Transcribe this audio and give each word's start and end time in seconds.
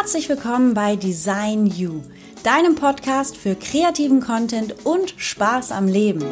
Herzlich 0.00 0.30
willkommen 0.30 0.72
bei 0.72 0.96
Design 0.96 1.66
You, 1.66 2.00
deinem 2.42 2.74
Podcast 2.74 3.36
für 3.36 3.54
kreativen 3.54 4.22
Content 4.22 4.86
und 4.86 5.12
Spaß 5.18 5.72
am 5.72 5.88
Leben. 5.88 6.24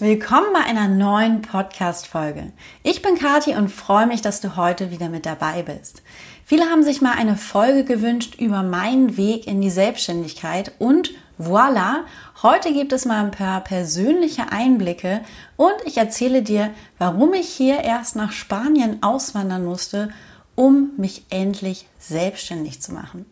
Willkommen 0.00 0.46
bei 0.54 0.60
einer 0.66 0.88
neuen 0.88 1.42
Podcast-Folge. 1.42 2.52
Ich 2.82 3.02
bin 3.02 3.18
Kathi 3.18 3.56
und 3.56 3.68
freue 3.68 4.06
mich, 4.06 4.22
dass 4.22 4.40
du 4.40 4.56
heute 4.56 4.90
wieder 4.90 5.10
mit 5.10 5.26
dabei 5.26 5.62
bist. 5.62 6.02
Viele 6.46 6.64
haben 6.64 6.82
sich 6.82 7.02
mal 7.02 7.12
eine 7.12 7.36
Folge 7.36 7.84
gewünscht 7.84 8.36
über 8.40 8.62
meinen 8.62 9.18
Weg 9.18 9.46
in 9.46 9.60
die 9.60 9.68
Selbstständigkeit 9.68 10.72
und 10.78 11.10
Voila, 11.40 12.04
heute 12.42 12.72
gibt 12.72 12.92
es 12.92 13.04
mal 13.04 13.24
ein 13.24 13.30
paar 13.30 13.60
persönliche 13.60 14.50
Einblicke 14.50 15.20
und 15.56 15.74
ich 15.84 15.96
erzähle 15.96 16.42
dir, 16.42 16.70
warum 16.98 17.32
ich 17.32 17.48
hier 17.48 17.84
erst 17.84 18.16
nach 18.16 18.32
Spanien 18.32 19.04
auswandern 19.04 19.64
musste, 19.64 20.08
um 20.56 20.90
mich 20.96 21.26
endlich 21.30 21.86
selbstständig 22.00 22.82
zu 22.82 22.92
machen. 22.92 23.24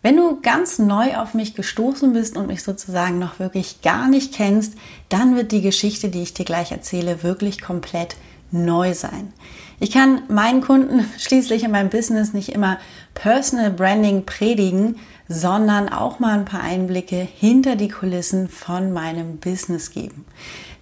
Wenn 0.00 0.16
du 0.16 0.40
ganz 0.40 0.78
neu 0.78 1.18
auf 1.18 1.34
mich 1.34 1.54
gestoßen 1.54 2.14
bist 2.14 2.38
und 2.38 2.46
mich 2.46 2.62
sozusagen 2.62 3.18
noch 3.18 3.38
wirklich 3.38 3.82
gar 3.82 4.08
nicht 4.08 4.32
kennst, 4.32 4.72
dann 5.10 5.36
wird 5.36 5.52
die 5.52 5.60
Geschichte, 5.60 6.08
die 6.08 6.22
ich 6.22 6.32
dir 6.32 6.46
gleich 6.46 6.72
erzähle, 6.72 7.22
wirklich 7.22 7.60
komplett 7.60 8.16
neu 8.50 8.94
sein. 8.94 9.34
Ich 9.78 9.90
kann 9.90 10.22
meinen 10.28 10.62
Kunden 10.62 11.06
schließlich 11.18 11.64
in 11.64 11.70
meinem 11.70 11.90
Business 11.90 12.32
nicht 12.32 12.48
immer 12.48 12.78
Personal 13.12 13.70
Branding 13.70 14.24
predigen, 14.24 14.96
sondern 15.28 15.88
auch 15.88 16.18
mal 16.18 16.38
ein 16.38 16.44
paar 16.44 16.62
Einblicke 16.62 17.16
hinter 17.16 17.76
die 17.76 17.88
Kulissen 17.88 18.48
von 18.48 18.92
meinem 18.92 19.38
Business 19.38 19.90
geben. 19.90 20.24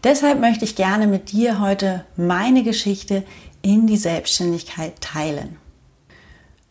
Deshalb 0.02 0.40
möchte 0.40 0.64
ich 0.64 0.76
gerne 0.76 1.06
mit 1.06 1.32
dir 1.32 1.60
heute 1.60 2.04
meine 2.16 2.62
Geschichte 2.62 3.24
in 3.62 3.86
die 3.86 3.96
Selbstständigkeit 3.96 5.01
teilen. 5.01 5.56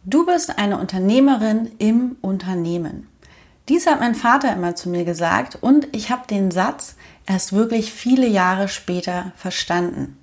Du 0.06 0.26
bist 0.26 0.60
eine 0.60 0.80
Unternehmerin 0.80 1.72
im 1.80 2.18
Unternehmen. 2.22 3.08
Dies 3.70 3.88
hat 3.88 4.02
mein 4.02 4.16
Vater 4.16 4.54
immer 4.54 4.76
zu 4.76 4.90
mir 4.90 5.06
gesagt 5.06 5.58
und 5.62 5.88
ich 5.94 6.12
habe 6.12 6.28
den 6.28 6.52
Satz 6.52 6.96
erst 7.26 7.54
wirklich 7.54 7.94
viele 7.94 8.28
Jahre 8.28 8.68
später 8.68 9.32
verstanden. 9.38 10.18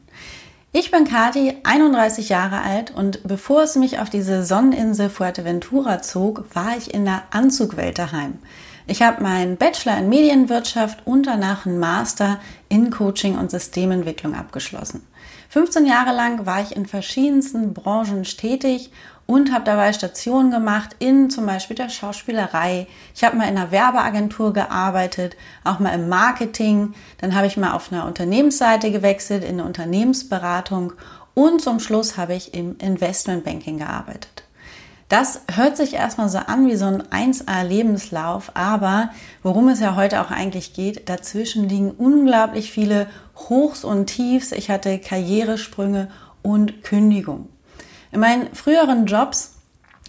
Ich 0.72 0.92
bin 0.92 1.04
Kati, 1.04 1.56
31 1.64 2.28
Jahre 2.28 2.60
alt 2.60 2.94
und 2.94 3.24
bevor 3.24 3.64
es 3.64 3.74
mich 3.74 3.98
auf 3.98 4.08
diese 4.08 4.44
Sonneninsel 4.44 5.10
Fuerteventura 5.10 6.00
zog, 6.00 6.44
war 6.54 6.76
ich 6.76 6.94
in 6.94 7.04
der 7.04 7.24
Anzugwelt 7.32 7.98
daheim. 7.98 8.38
Ich 8.86 9.02
habe 9.02 9.20
meinen 9.20 9.56
Bachelor 9.56 9.98
in 9.98 10.08
Medienwirtschaft 10.08 11.04
und 11.08 11.26
danach 11.26 11.66
einen 11.66 11.80
Master 11.80 12.38
in 12.68 12.90
Coaching 12.90 13.36
und 13.36 13.50
Systementwicklung 13.50 14.36
abgeschlossen. 14.36 15.04
15 15.48 15.86
Jahre 15.86 16.14
lang 16.14 16.46
war 16.46 16.62
ich 16.62 16.76
in 16.76 16.86
verschiedensten 16.86 17.74
Branchen 17.74 18.22
tätig 18.22 18.92
und 19.30 19.52
habe 19.52 19.64
dabei 19.64 19.92
Stationen 19.92 20.50
gemacht 20.50 20.96
in 20.98 21.30
zum 21.30 21.46
Beispiel 21.46 21.76
der 21.76 21.88
Schauspielerei. 21.88 22.88
Ich 23.14 23.22
habe 23.22 23.36
mal 23.36 23.44
in 23.44 23.56
einer 23.56 23.70
Werbeagentur 23.70 24.52
gearbeitet, 24.52 25.36
auch 25.62 25.78
mal 25.78 25.94
im 25.94 26.08
Marketing. 26.08 26.94
Dann 27.18 27.36
habe 27.36 27.46
ich 27.46 27.56
mal 27.56 27.70
auf 27.70 27.92
einer 27.92 28.06
Unternehmensseite 28.06 28.90
gewechselt, 28.90 29.44
in 29.44 29.60
eine 29.60 29.64
Unternehmensberatung 29.66 30.94
und 31.34 31.62
zum 31.62 31.78
Schluss 31.78 32.16
habe 32.16 32.34
ich 32.34 32.54
im 32.54 32.76
Investmentbanking 32.78 33.78
gearbeitet. 33.78 34.42
Das 35.08 35.42
hört 35.54 35.76
sich 35.76 35.94
erstmal 35.94 36.28
so 36.28 36.38
an 36.38 36.66
wie 36.66 36.74
so 36.74 36.86
ein 36.86 37.02
1A-Lebenslauf, 37.02 38.50
aber 38.54 39.10
worum 39.44 39.68
es 39.68 39.78
ja 39.78 39.94
heute 39.94 40.22
auch 40.22 40.32
eigentlich 40.32 40.72
geht, 40.74 41.08
dazwischen 41.08 41.68
liegen 41.68 41.92
unglaublich 41.92 42.72
viele 42.72 43.06
Hochs 43.36 43.84
und 43.84 44.06
Tiefs. 44.06 44.50
Ich 44.50 44.70
hatte 44.70 44.98
Karrieresprünge 44.98 46.08
und 46.42 46.82
Kündigung. 46.82 47.48
In 48.12 48.20
meinen 48.20 48.54
früheren 48.54 49.06
Jobs 49.06 49.54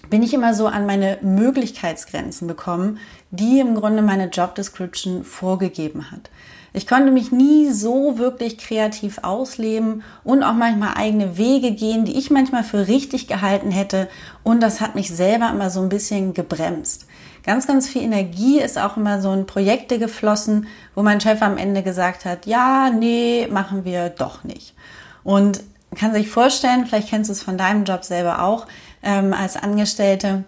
bin 0.10 0.24
ich 0.24 0.34
immer 0.34 0.54
so 0.54 0.68
an 0.68 0.86
meine 0.86 1.20
Möglichkeitsgrenzen 1.22 2.48
bekommen, 2.48 3.00
die 3.30 3.60
im 3.60 3.76
Grunde 3.76 4.02
meine 4.02 4.30
Job 4.30 4.56
Description 4.56 5.24
vorgegeben 5.24 6.12
hat. 6.12 6.30
Ich 6.74 6.88
konnte 6.88 7.12
mich 7.12 7.34
nie 7.34 7.70
so 7.70 8.18
wirklich 8.18 8.58
kreativ 8.58 9.20
ausleben 9.24 10.04
und 10.24 10.42
auch 10.42 10.54
manchmal 10.54 10.94
eigene 10.96 11.38
Wege 11.38 11.72
gehen, 11.72 12.06
die 12.06 12.18
ich 12.18 12.32
manchmal 12.32 12.64
für 12.64 12.88
richtig 12.88 13.28
gehalten 13.28 13.72
hätte. 13.72 14.08
Und 14.44 14.62
das 14.62 14.80
hat 14.80 14.96
mich 14.96 15.10
selber 15.10 15.50
immer 15.50 15.70
so 15.70 15.82
ein 15.82 15.90
bisschen 15.90 16.34
gebremst. 16.34 17.08
Ganz, 17.44 17.68
ganz 17.68 17.90
viel 17.90 18.04
Energie 18.04 18.60
ist 18.60 18.78
auch 18.78 18.96
immer 18.96 19.22
so 19.22 19.34
in 19.34 19.46
Projekte 19.46 20.00
geflossen, 20.00 20.68
wo 20.96 21.04
mein 21.04 21.20
Chef 21.20 21.42
am 21.42 21.58
Ende 21.58 21.84
gesagt 21.84 22.24
hat, 22.24 22.46
ja, 22.46 22.90
nee, 22.90 23.48
machen 23.52 23.84
wir 23.84 24.10
doch 24.10 24.46
nicht. 24.46 24.74
Und 25.24 25.62
kann 25.96 26.14
sich 26.14 26.30
vorstellen, 26.30 26.86
vielleicht 26.86 27.10
kennst 27.10 27.30
du 27.30 27.34
es 27.34 27.44
von 27.44 27.58
deinem 27.58 27.84
Job 27.84 28.04
selber 28.04 28.44
auch 28.44 28.68
ähm, 29.04 29.34
als 29.34 29.58
Angestellte, 29.58 30.44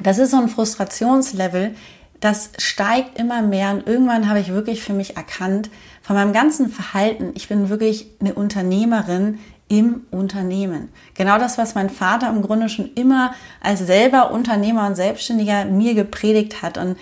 das 0.00 0.18
ist 0.18 0.30
so 0.30 0.38
ein 0.38 0.48
Frustrationslevel, 0.48 1.74
das 2.20 2.50
steigt 2.58 3.18
immer 3.18 3.42
mehr 3.42 3.72
und 3.72 3.86
irgendwann 3.86 4.28
habe 4.28 4.40
ich 4.40 4.48
wirklich 4.48 4.82
für 4.82 4.92
mich 4.92 5.16
erkannt, 5.16 5.70
von 6.02 6.16
meinem 6.16 6.32
ganzen 6.32 6.70
Verhalten, 6.70 7.32
ich 7.34 7.48
bin 7.48 7.68
wirklich 7.68 8.08
eine 8.20 8.34
Unternehmerin 8.34 9.38
im 9.68 10.06
Unternehmen. 10.10 10.88
Genau 11.14 11.38
das, 11.38 11.58
was 11.58 11.74
mein 11.74 11.90
Vater 11.90 12.30
im 12.30 12.42
Grunde 12.42 12.68
schon 12.68 12.90
immer 12.94 13.34
als 13.60 13.80
selber 13.80 14.30
Unternehmer 14.30 14.86
und 14.86 14.94
Selbstständiger 14.94 15.66
mir 15.66 15.94
gepredigt 15.94 16.62
hat. 16.62 16.78
Und 16.78 16.96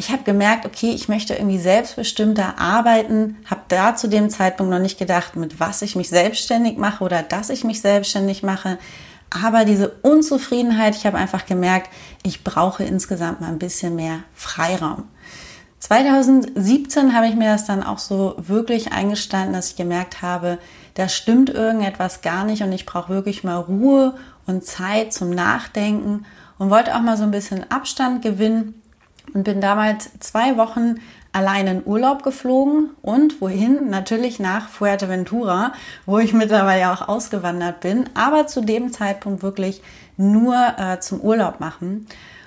ich 0.00 0.10
habe 0.10 0.22
gemerkt, 0.22 0.64
okay, 0.64 0.92
ich 0.92 1.10
möchte 1.10 1.34
irgendwie 1.34 1.58
selbstbestimmter 1.58 2.58
arbeiten, 2.58 3.36
habe 3.44 3.60
da 3.68 3.94
zu 3.94 4.08
dem 4.08 4.30
Zeitpunkt 4.30 4.72
noch 4.72 4.78
nicht 4.78 4.98
gedacht, 4.98 5.36
mit 5.36 5.60
was 5.60 5.82
ich 5.82 5.94
mich 5.94 6.08
selbstständig 6.08 6.78
mache 6.78 7.04
oder 7.04 7.22
dass 7.22 7.50
ich 7.50 7.64
mich 7.64 7.82
selbstständig 7.82 8.42
mache. 8.42 8.78
Aber 9.28 9.66
diese 9.66 9.90
Unzufriedenheit, 10.00 10.96
ich 10.96 11.04
habe 11.04 11.18
einfach 11.18 11.44
gemerkt, 11.44 11.90
ich 12.22 12.44
brauche 12.44 12.82
insgesamt 12.82 13.42
mal 13.42 13.48
ein 13.48 13.58
bisschen 13.58 13.94
mehr 13.94 14.20
Freiraum. 14.32 15.04
2017 15.80 17.14
habe 17.14 17.26
ich 17.26 17.34
mir 17.34 17.52
das 17.52 17.66
dann 17.66 17.82
auch 17.82 17.98
so 17.98 18.36
wirklich 18.38 18.92
eingestanden, 18.92 19.52
dass 19.52 19.72
ich 19.72 19.76
gemerkt 19.76 20.22
habe, 20.22 20.56
da 20.94 21.10
stimmt 21.10 21.50
irgendetwas 21.50 22.22
gar 22.22 22.44
nicht 22.44 22.62
und 22.62 22.72
ich 22.72 22.86
brauche 22.86 23.12
wirklich 23.12 23.44
mal 23.44 23.58
Ruhe 23.58 24.14
und 24.46 24.64
Zeit 24.64 25.12
zum 25.12 25.28
Nachdenken 25.28 26.24
und 26.56 26.70
wollte 26.70 26.96
auch 26.96 27.02
mal 27.02 27.18
so 27.18 27.24
ein 27.24 27.30
bisschen 27.30 27.70
Abstand 27.70 28.22
gewinnen 28.22 28.79
und 29.34 29.44
bin 29.44 29.60
damals 29.60 30.10
zwei 30.20 30.56
Wochen 30.56 30.96
allein 31.32 31.66
in 31.66 31.82
Urlaub 31.86 32.22
geflogen 32.22 32.90
und 33.02 33.40
wohin? 33.40 33.90
Natürlich 33.90 34.40
nach 34.40 34.68
Fuerteventura, 34.68 35.72
wo 36.06 36.18
ich 36.18 36.32
mittlerweile 36.32 36.92
auch 36.92 37.08
ausgewandert 37.08 37.80
bin, 37.80 38.08
aber 38.14 38.46
zu 38.46 38.60
dem 38.60 38.92
Zeitpunkt 38.92 39.42
wirklich 39.42 39.82
nur 40.16 40.56
äh, 40.78 41.00
zum 41.00 41.20
Urlaub 41.20 41.60
machen. 41.60 42.06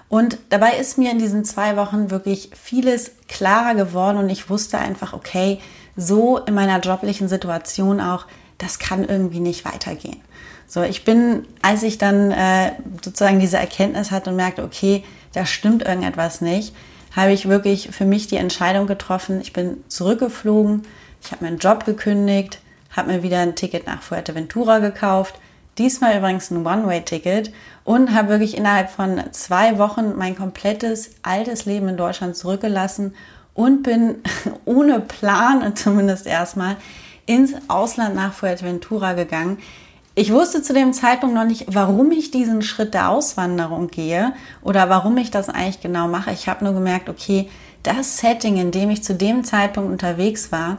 Und 0.09 0.37
dabei 0.49 0.77
ist 0.77 0.97
mir 0.99 1.11
in 1.11 1.17
diesen 1.17 1.43
zwei 1.43 1.75
Wochen 1.75 2.11
wirklich 2.11 2.51
vieles 2.53 3.13
klarer 3.27 3.73
geworden 3.73 4.17
und 4.17 4.29
ich 4.29 4.49
wusste 4.49 4.77
einfach, 4.77 5.13
okay, 5.13 5.59
so 5.95 6.37
in 6.37 6.53
meiner 6.53 6.79
joblichen 6.79 7.27
Situation 7.27 7.99
auch, 7.99 8.27
das 8.59 8.77
kann 8.77 9.03
irgendwie 9.05 9.39
nicht 9.39 9.65
weitergehen. 9.65 10.21
So, 10.67 10.81
ich 10.83 11.03
bin, 11.03 11.45
als 11.61 11.83
ich 11.83 11.97
dann 11.97 12.31
äh, 12.31 12.73
sozusagen 13.03 13.39
diese 13.39 13.57
Erkenntnis 13.57 14.11
hatte 14.11 14.29
und 14.29 14.35
merkte, 14.35 14.63
okay, 14.63 15.03
da 15.33 15.45
stimmt 15.45 15.83
irgendetwas 15.83 16.41
nicht, 16.41 16.73
habe 17.15 17.31
ich 17.31 17.47
wirklich 17.47 17.89
für 17.91 18.05
mich 18.05 18.27
die 18.27 18.37
Entscheidung 18.37 18.87
getroffen. 18.87 19.41
Ich 19.41 19.53
bin 19.53 19.83
zurückgeflogen, 19.87 20.83
ich 21.23 21.31
habe 21.31 21.45
meinen 21.45 21.59
Job 21.59 21.85
gekündigt, 21.85 22.59
habe 22.95 23.11
mir 23.11 23.23
wieder 23.23 23.39
ein 23.39 23.55
Ticket 23.55 23.85
nach 23.87 24.01
Fuerteventura 24.01 24.79
gekauft. 24.79 25.35
Diesmal 25.77 26.17
übrigens 26.17 26.51
ein 26.51 26.65
One-Way-Ticket 26.65 27.51
und 27.83 28.13
habe 28.13 28.29
wirklich 28.29 28.55
innerhalb 28.57 28.89
von 28.89 29.21
zwei 29.31 29.77
Wochen 29.79 30.15
mein 30.15 30.35
komplettes 30.35 31.11
altes 31.23 31.65
Leben 31.65 31.89
in 31.89 31.97
Deutschland 31.97 32.35
zurückgelassen 32.35 33.15
und 33.53 33.83
bin 33.83 34.17
ohne 34.65 34.99
Plan, 34.99 35.75
zumindest 35.75 36.27
erstmal, 36.27 36.77
ins 37.25 37.53
Ausland 37.69 38.15
nach 38.15 38.33
Fuerteventura 38.33 39.13
gegangen. 39.13 39.57
Ich 40.15 40.31
wusste 40.31 40.61
zu 40.61 40.73
dem 40.73 40.93
Zeitpunkt 40.93 41.33
noch 41.33 41.45
nicht, 41.45 41.65
warum 41.73 42.11
ich 42.11 42.29
diesen 42.29 42.61
Schritt 42.61 42.93
der 42.93 43.09
Auswanderung 43.09 43.87
gehe 43.87 44.33
oder 44.61 44.87
warum 44.87 45.17
ich 45.17 45.31
das 45.31 45.49
eigentlich 45.49 45.81
genau 45.81 46.07
mache. 46.07 46.31
Ich 46.31 46.47
habe 46.47 46.63
nur 46.63 46.75
gemerkt, 46.75 47.09
okay, 47.09 47.49
das 47.81 48.19
Setting, 48.19 48.57
in 48.57 48.69
dem 48.69 48.91
ich 48.91 49.03
zu 49.03 49.15
dem 49.15 49.43
Zeitpunkt 49.43 49.91
unterwegs 49.91 50.51
war, 50.51 50.77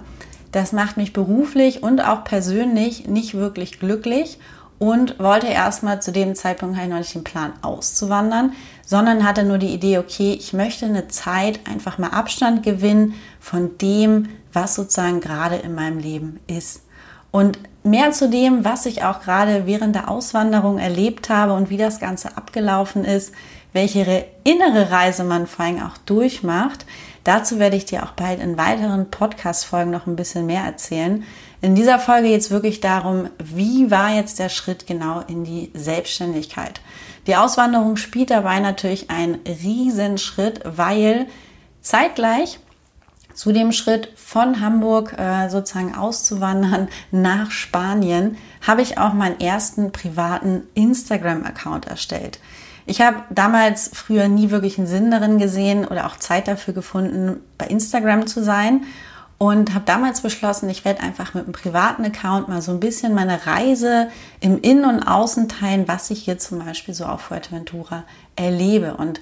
das 0.53 0.71
macht 0.71 0.97
mich 0.97 1.13
beruflich 1.13 1.83
und 1.83 2.01
auch 2.01 2.23
persönlich 2.23 3.09
nicht 3.09 3.35
wirklich 3.35 3.81
glücklich 3.81 4.39
und 4.79 5.19
wollte 5.19 5.49
erstmal 5.49 6.01
zu 6.01 6.13
dem 6.13 6.37
Zeitpunkt 6.37 6.79
halt 6.79 6.91
noch 6.91 6.99
nicht 6.99 7.15
den 7.17 7.25
Plan 7.25 7.55
auszuwandern, 7.61 8.53
sondern 8.87 9.25
hatte 9.25 9.43
nur 9.43 9.59
die 9.59 9.75
Idee, 9.75 9.99
okay, 9.99 10.37
ich 10.39 10.53
möchte 10.53 10.87
eine 10.87 11.09
Zeit 11.09 11.59
einfach 11.69 11.99
mal 11.99 12.11
Abstand 12.11 12.63
gewinnen 12.63 13.15
von 13.41 13.79
dem, 13.79 14.29
was 14.53 14.77
sozusagen 14.77 15.21
gerade 15.21 15.57
in 15.57 15.75
meinem 15.75 15.99
Leben 15.99 16.39
ist. 16.47 16.83
Und 17.33 17.59
mehr 17.85 18.11
zu 18.11 18.29
dem, 18.29 18.65
was 18.65 18.87
ich 18.87 19.05
auch 19.05 19.21
gerade 19.21 19.67
während 19.67 19.95
der 19.95 20.11
Auswanderung 20.11 20.79
erlebt 20.79 21.29
habe 21.29 21.53
und 21.53 21.71
wie 21.71 21.77
das 21.77 22.01
Ganze 22.01 22.37
abgelaufen 22.37 23.05
ist, 23.05 23.33
welche 23.73 24.27
innere 24.45 24.91
Reise 24.91 25.25
man 25.25 25.47
vor 25.47 25.67
allem 25.67 25.83
auch 25.83 25.99
durchmacht, 25.99 26.87
dazu 27.25 27.59
werde 27.59 27.77
ich 27.77 27.85
dir 27.85 28.05
auch 28.05 28.13
bald 28.13 28.41
in 28.41 28.57
weiteren 28.57 29.11
Podcast-Folgen 29.11 29.91
noch 29.91 30.07
ein 30.07 30.17
bisschen 30.17 30.47
mehr 30.47 30.63
erzählen. 30.63 31.25
In 31.61 31.75
dieser 31.75 31.99
Folge 31.99 32.29
geht 32.29 32.41
es 32.41 32.51
wirklich 32.51 32.81
darum, 32.81 33.29
wie 33.39 33.91
war 33.91 34.15
jetzt 34.15 34.39
der 34.39 34.49
Schritt 34.49 34.87
genau 34.87 35.23
in 35.27 35.45
die 35.45 35.71
Selbstständigkeit. 35.75 36.81
Die 37.27 37.37
Auswanderung 37.37 37.97
spielt 37.97 38.31
dabei 38.31 38.61
natürlich 38.61 39.11
einen 39.11 39.41
Riesenschritt, 39.47 40.61
weil 40.65 41.27
zeitgleich 41.81 42.61
zu 43.35 43.53
dem 43.53 43.73
Schritt 43.73 44.09
von 44.17 44.61
Hamburg 44.61 45.15
äh, 45.19 45.49
sozusagen 45.49 45.95
auszuwandern 45.95 46.89
nach 47.11 47.51
Spanien 47.51 48.37
habe 48.67 48.83
ich 48.83 48.99
auch 48.99 49.13
meinen 49.13 49.41
ersten 49.41 49.93
privaten 49.93 50.63
Instagram-Account 50.75 51.87
erstellt. 51.87 52.39
Ich 52.87 53.01
habe 53.01 53.17
damals 53.31 53.91
früher 53.93 54.29
nie 54.29 54.51
wirklich 54.51 54.79
einen 54.79 54.87
Sinn 54.87 55.11
darin 55.11 55.39
gesehen 55.39 55.87
oder 55.87 56.07
auch 56.07 56.17
Zeit 56.17 56.49
dafür 56.49 56.75
gefunden, 56.75 57.41
bei 57.59 57.67
Instagram 57.67 58.27
zu 58.27 58.43
sein 58.43 58.83
und 59.39 59.75
habe 59.75 59.85
damals 59.85 60.21
beschlossen, 60.21 60.69
ich 60.71 60.85
werde 60.85 61.03
einfach 61.03 61.35
mit 61.35 61.45
einem 61.45 61.53
privaten 61.53 62.05
Account 62.05 62.49
mal 62.49 62.63
so 62.63 62.73
ein 62.73 62.81
bisschen 62.81 63.15
meine 63.15 63.47
Reise 63.47 64.09
im 64.41 64.61
Innen- 64.61 64.85
und 64.85 65.03
Außen 65.03 65.49
teilen, 65.49 65.89
was 65.89 66.11
ich 66.11 66.23
hier 66.23 66.39
zum 66.39 66.65
Beispiel 66.65 66.95
so 66.95 67.05
auf 67.05 67.23
Fuerteventura 67.23 68.05
erlebe. 68.37 68.97
Und 68.97 69.21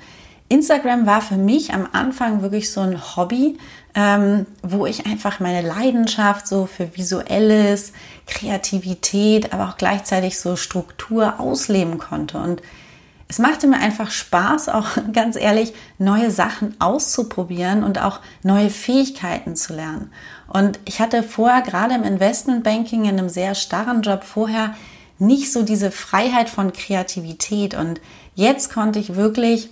Instagram 0.52 1.06
war 1.06 1.22
für 1.22 1.38
mich 1.38 1.72
am 1.72 1.88
Anfang 1.92 2.42
wirklich 2.42 2.70
so 2.70 2.82
ein 2.82 3.00
Hobby, 3.16 3.56
ähm, 3.94 4.46
wo 4.62 4.84
ich 4.84 5.06
einfach 5.06 5.40
meine 5.40 5.66
Leidenschaft 5.66 6.46
so 6.46 6.66
für 6.66 6.94
visuelles, 6.94 7.94
Kreativität, 8.26 9.54
aber 9.54 9.70
auch 9.70 9.78
gleichzeitig 9.78 10.38
so 10.38 10.56
Struktur 10.56 11.40
ausleben 11.40 11.96
konnte. 11.96 12.36
Und 12.36 12.60
es 13.28 13.38
machte 13.38 13.66
mir 13.66 13.78
einfach 13.78 14.10
Spaß, 14.10 14.68
auch 14.68 14.88
ganz 15.14 15.36
ehrlich, 15.36 15.72
neue 15.96 16.30
Sachen 16.30 16.76
auszuprobieren 16.80 17.82
und 17.82 17.98
auch 17.98 18.20
neue 18.42 18.68
Fähigkeiten 18.68 19.56
zu 19.56 19.74
lernen. 19.74 20.12
Und 20.48 20.78
ich 20.84 21.00
hatte 21.00 21.22
vorher 21.22 21.62
gerade 21.62 21.94
im 21.94 22.04
Investmentbanking 22.04 23.04
in 23.04 23.18
einem 23.18 23.30
sehr 23.30 23.54
starren 23.54 24.02
Job 24.02 24.22
vorher 24.22 24.74
nicht 25.18 25.50
so 25.50 25.62
diese 25.62 25.90
Freiheit 25.90 26.50
von 26.50 26.74
Kreativität. 26.74 27.74
Und 27.74 28.02
jetzt 28.34 28.70
konnte 28.70 28.98
ich 28.98 29.14
wirklich 29.14 29.70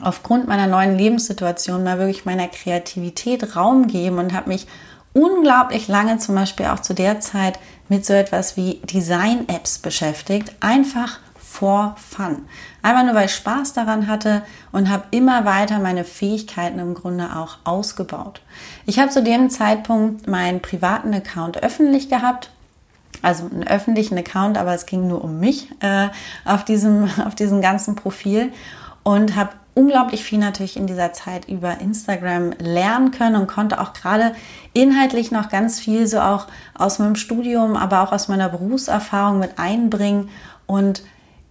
aufgrund 0.00 0.46
meiner 0.46 0.66
neuen 0.66 0.96
Lebenssituation 0.96 1.84
mal 1.84 1.98
wirklich 1.98 2.24
meiner 2.24 2.48
Kreativität 2.48 3.56
Raum 3.56 3.86
geben 3.86 4.18
und 4.18 4.32
habe 4.32 4.48
mich 4.48 4.66
unglaublich 5.12 5.88
lange 5.88 6.18
zum 6.18 6.34
Beispiel 6.34 6.66
auch 6.66 6.80
zu 6.80 6.94
der 6.94 7.20
Zeit 7.20 7.58
mit 7.88 8.04
so 8.04 8.12
etwas 8.12 8.56
wie 8.56 8.80
Design-Apps 8.84 9.78
beschäftigt. 9.78 10.54
Einfach 10.60 11.20
for 11.38 11.96
fun. 11.96 12.44
Einfach 12.82 13.04
nur, 13.04 13.14
weil 13.14 13.26
ich 13.26 13.34
Spaß 13.34 13.72
daran 13.72 14.08
hatte 14.08 14.42
und 14.72 14.90
habe 14.90 15.04
immer 15.10 15.44
weiter 15.46 15.78
meine 15.78 16.04
Fähigkeiten 16.04 16.78
im 16.78 16.94
Grunde 16.94 17.34
auch 17.34 17.58
ausgebaut. 17.64 18.42
Ich 18.84 18.98
habe 18.98 19.10
zu 19.10 19.22
dem 19.22 19.48
Zeitpunkt 19.48 20.26
meinen 20.26 20.60
privaten 20.60 21.14
Account 21.14 21.62
öffentlich 21.62 22.10
gehabt 22.10 22.50
also 23.22 23.46
einen 23.46 23.66
öffentlichen 23.66 24.18
Account, 24.18 24.58
aber 24.58 24.74
es 24.74 24.86
ging 24.86 25.08
nur 25.08 25.24
um 25.24 25.40
mich 25.40 25.68
äh, 25.80 26.08
auf, 26.44 26.64
diesem, 26.64 27.08
auf 27.26 27.34
diesem 27.34 27.60
ganzen 27.60 27.96
Profil 27.96 28.52
und 29.02 29.36
habe 29.36 29.50
unglaublich 29.76 30.24
viel 30.24 30.38
natürlich 30.38 30.76
in 30.76 30.86
dieser 30.86 31.12
Zeit 31.12 31.48
über 31.48 31.80
Instagram 31.80 32.52
lernen 32.58 33.10
können 33.10 33.36
und 33.36 33.46
konnte 33.46 33.78
auch 33.78 33.92
gerade 33.92 34.34
inhaltlich 34.72 35.30
noch 35.30 35.50
ganz 35.50 35.78
viel 35.78 36.06
so 36.06 36.18
auch 36.18 36.46
aus 36.74 36.98
meinem 36.98 37.14
Studium, 37.14 37.76
aber 37.76 38.02
auch 38.02 38.10
aus 38.10 38.26
meiner 38.28 38.48
Berufserfahrung 38.48 39.38
mit 39.38 39.58
einbringen 39.58 40.30
und 40.66 41.02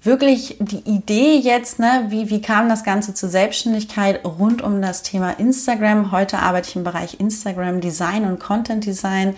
wirklich 0.01 0.57
die 0.59 0.89
Idee 0.89 1.37
jetzt, 1.37 1.79
ne, 1.79 2.05
wie, 2.09 2.29
wie 2.31 2.41
kam 2.41 2.67
das 2.67 2.83
Ganze 2.83 3.13
zur 3.13 3.29
Selbstständigkeit 3.29 4.25
rund 4.25 4.63
um 4.63 4.81
das 4.81 5.03
Thema 5.03 5.31
Instagram. 5.39 6.11
Heute 6.11 6.39
arbeite 6.39 6.69
ich 6.69 6.75
im 6.75 6.83
Bereich 6.83 7.19
Instagram 7.19 7.79
Design 7.79 8.25
und 8.25 8.39
Content 8.39 8.85
Design. 8.85 9.35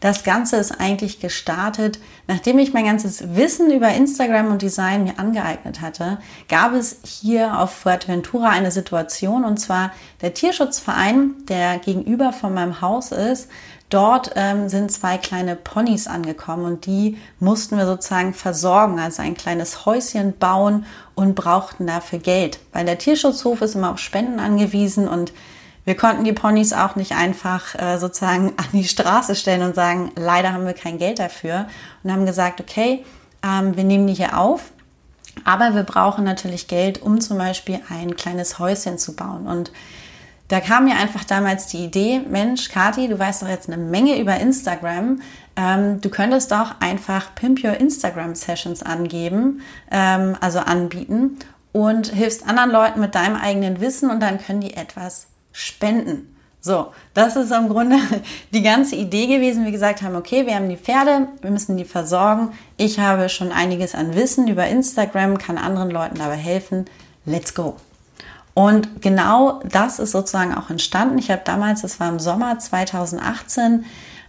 Das 0.00 0.24
Ganze 0.24 0.56
ist 0.56 0.72
eigentlich 0.72 1.20
gestartet, 1.20 1.98
nachdem 2.26 2.58
ich 2.58 2.72
mein 2.72 2.84
ganzes 2.84 3.34
Wissen 3.34 3.70
über 3.70 3.88
Instagram 3.88 4.50
und 4.50 4.62
Design 4.62 5.04
mir 5.04 5.18
angeeignet 5.18 5.80
hatte, 5.80 6.18
gab 6.48 6.74
es 6.74 6.98
hier 7.02 7.58
auf 7.58 7.72
Fuerteventura 7.72 8.50
eine 8.50 8.70
Situation 8.70 9.44
und 9.44 9.58
zwar 9.58 9.92
der 10.20 10.34
Tierschutzverein, 10.34 11.34
der 11.48 11.78
gegenüber 11.78 12.32
von 12.32 12.52
meinem 12.52 12.80
Haus 12.80 13.12
ist. 13.12 13.48
Dort 13.88 14.32
ähm, 14.34 14.68
sind 14.68 14.90
zwei 14.90 15.16
kleine 15.16 15.54
Ponys 15.54 16.08
angekommen 16.08 16.64
und 16.64 16.86
die 16.86 17.18
mussten 17.38 17.78
wir 17.78 17.86
sozusagen 17.86 18.34
versorgen, 18.34 18.98
also 18.98 19.22
ein 19.22 19.36
kleines 19.36 19.86
Häuschen 19.86 20.36
bauen 20.36 20.86
und 21.14 21.36
brauchten 21.36 21.86
dafür 21.86 22.18
Geld, 22.18 22.58
weil 22.72 22.84
der 22.84 22.98
Tierschutzhof 22.98 23.62
ist 23.62 23.76
immer 23.76 23.92
auf 23.92 24.00
Spenden 24.00 24.40
angewiesen 24.40 25.06
und 25.06 25.32
wir 25.86 25.96
konnten 25.96 26.24
die 26.24 26.32
Ponys 26.32 26.72
auch 26.72 26.96
nicht 26.96 27.12
einfach 27.12 27.74
äh, 27.76 27.96
sozusagen 27.96 28.48
an 28.58 28.66
die 28.72 28.84
Straße 28.84 29.34
stellen 29.34 29.62
und 29.62 29.74
sagen, 29.74 30.12
leider 30.16 30.52
haben 30.52 30.66
wir 30.66 30.74
kein 30.74 30.98
Geld 30.98 31.18
dafür. 31.18 31.68
Und 32.02 32.12
haben 32.12 32.26
gesagt, 32.26 32.60
okay, 32.60 33.04
ähm, 33.42 33.76
wir 33.76 33.84
nehmen 33.84 34.06
die 34.06 34.14
hier 34.14 34.38
auf, 34.38 34.72
aber 35.44 35.74
wir 35.74 35.84
brauchen 35.84 36.24
natürlich 36.24 36.66
Geld, 36.66 37.00
um 37.00 37.20
zum 37.20 37.38
Beispiel 37.38 37.80
ein 37.88 38.16
kleines 38.16 38.58
Häuschen 38.58 38.98
zu 38.98 39.14
bauen. 39.14 39.46
Und 39.46 39.70
da 40.48 40.60
kam 40.60 40.84
mir 40.84 40.96
einfach 40.96 41.24
damals 41.24 41.68
die 41.68 41.84
Idee, 41.84 42.20
Mensch, 42.20 42.68
Kati, 42.68 43.08
du 43.08 43.18
weißt 43.18 43.42
doch 43.42 43.48
jetzt 43.48 43.68
eine 43.68 43.82
Menge 43.82 44.18
über 44.20 44.36
Instagram. 44.36 45.20
Ähm, 45.56 46.00
du 46.00 46.08
könntest 46.08 46.50
doch 46.50 46.80
einfach 46.80 47.34
Pimp 47.36 47.62
Your 47.62 47.78
Instagram 47.78 48.34
Sessions 48.34 48.82
angeben, 48.82 49.62
ähm, 49.90 50.36
also 50.40 50.58
anbieten 50.58 51.38
und 51.72 52.08
hilfst 52.08 52.46
anderen 52.46 52.70
Leuten 52.70 53.00
mit 53.00 53.14
deinem 53.14 53.36
eigenen 53.36 53.80
Wissen 53.80 54.10
und 54.10 54.20
dann 54.20 54.38
können 54.38 54.60
die 54.60 54.74
etwas 54.74 55.28
spenden. 55.56 56.36
So, 56.60 56.92
das 57.14 57.34
ist 57.36 57.50
im 57.50 57.68
Grunde 57.68 57.96
die 58.52 58.62
ganze 58.62 58.94
Idee 58.96 59.26
gewesen. 59.26 59.64
Wir 59.64 59.72
gesagt 59.72 60.02
haben, 60.02 60.16
okay, 60.16 60.46
wir 60.46 60.54
haben 60.54 60.68
die 60.68 60.76
Pferde, 60.76 61.28
wir 61.40 61.50
müssen 61.50 61.78
die 61.78 61.84
versorgen. 61.84 62.50
Ich 62.76 62.98
habe 63.00 63.28
schon 63.30 63.52
einiges 63.52 63.94
an 63.94 64.14
Wissen 64.14 64.48
über 64.48 64.66
Instagram, 64.66 65.38
kann 65.38 65.56
anderen 65.56 65.90
Leuten 65.90 66.18
dabei 66.18 66.36
helfen. 66.36 66.84
Let's 67.24 67.54
go. 67.54 67.76
Und 68.52 69.00
genau 69.00 69.60
das 69.64 69.98
ist 69.98 70.12
sozusagen 70.12 70.54
auch 70.54 70.68
entstanden. 70.68 71.18
Ich 71.18 71.30
habe 71.30 71.42
damals, 71.44 71.82
das 71.82 72.00
war 72.00 72.08
im 72.08 72.18
Sommer 72.18 72.58
2018, 72.58 73.86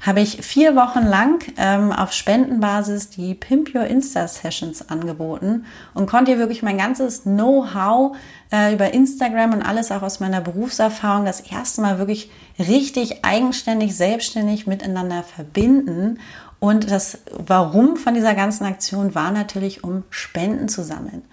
habe 0.07 0.21
ich 0.21 0.41
vier 0.41 0.77
Wochen 0.77 1.05
lang 1.05 1.43
ähm, 1.57 1.91
auf 1.91 2.13
Spendenbasis 2.13 3.09
die 3.09 3.35
Pimp 3.35 3.75
Your 3.75 3.83
Insta 3.83 4.25
Sessions 4.29 4.89
angeboten 4.89 5.65
und 5.93 6.09
konnte 6.09 6.31
hier 6.31 6.39
wirklich 6.39 6.63
mein 6.63 6.77
ganzes 6.77 7.23
Know-how 7.23 8.15
äh, 8.49 8.73
über 8.73 8.93
Instagram 8.93 9.51
und 9.51 9.61
alles 9.63 9.91
auch 9.91 10.03
aus 10.03 10.21
meiner 10.21 10.39
Berufserfahrung 10.39 11.25
das 11.25 11.41
erste 11.41 11.81
Mal 11.81 11.99
wirklich 11.99 12.31
richtig 12.57 13.25
eigenständig, 13.25 13.97
selbstständig 13.97 14.65
miteinander 14.65 15.23
verbinden. 15.23 16.19
Und 16.59 16.89
das 16.89 17.19
Warum 17.31 17.97
von 17.97 18.13
dieser 18.13 18.33
ganzen 18.33 18.63
Aktion 18.63 19.13
war 19.13 19.31
natürlich, 19.31 19.83
um 19.83 20.05
Spenden 20.09 20.69
zu 20.69 20.85
sammeln. 20.85 21.23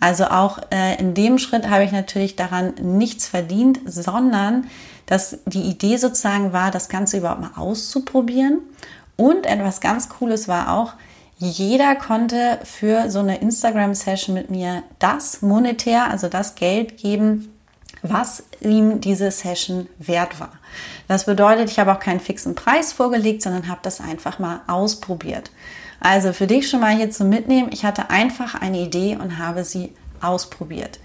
Also 0.00 0.24
auch 0.26 0.58
äh, 0.70 0.98
in 0.98 1.14
dem 1.14 1.38
Schritt 1.38 1.68
habe 1.68 1.84
ich 1.84 1.92
natürlich 1.92 2.36
daran 2.36 2.74
nichts 2.80 3.28
verdient, 3.28 3.80
sondern 3.84 4.66
dass 5.06 5.38
die 5.46 5.62
Idee 5.62 5.96
sozusagen 5.96 6.52
war, 6.52 6.70
das 6.70 6.88
Ganze 6.88 7.18
überhaupt 7.18 7.40
mal 7.40 7.52
auszuprobieren. 7.56 8.60
Und 9.16 9.46
etwas 9.46 9.80
ganz 9.80 10.08
Cooles 10.08 10.48
war 10.48 10.72
auch, 10.76 10.94
jeder 11.38 11.96
konnte 11.96 12.58
für 12.64 13.10
so 13.10 13.18
eine 13.18 13.38
Instagram-Session 13.38 14.34
mit 14.34 14.50
mir 14.50 14.82
das 14.98 15.42
monetär, 15.42 16.10
also 16.10 16.28
das 16.28 16.54
Geld 16.54 16.96
geben, 16.96 17.52
was 18.02 18.44
ihm 18.60 19.00
diese 19.00 19.30
Session 19.30 19.88
wert 19.98 20.38
war. 20.38 20.52
Das 21.08 21.26
bedeutet, 21.26 21.70
ich 21.70 21.78
habe 21.78 21.92
auch 21.92 22.00
keinen 22.00 22.20
fixen 22.20 22.54
Preis 22.54 22.92
vorgelegt, 22.92 23.42
sondern 23.42 23.68
habe 23.68 23.80
das 23.82 24.00
einfach 24.00 24.38
mal 24.38 24.60
ausprobiert. 24.66 25.50
Also 26.00 26.32
für 26.32 26.46
dich 26.46 26.68
schon 26.68 26.80
mal 26.80 26.94
hier 26.94 27.10
zu 27.10 27.24
mitnehmen, 27.24 27.70
ich 27.72 27.84
hatte 27.84 28.10
einfach 28.10 28.54
eine 28.54 28.78
Idee 28.78 29.16
und 29.20 29.38
habe 29.38 29.64
sie 29.64 29.92
ausprobiert. 30.20 31.00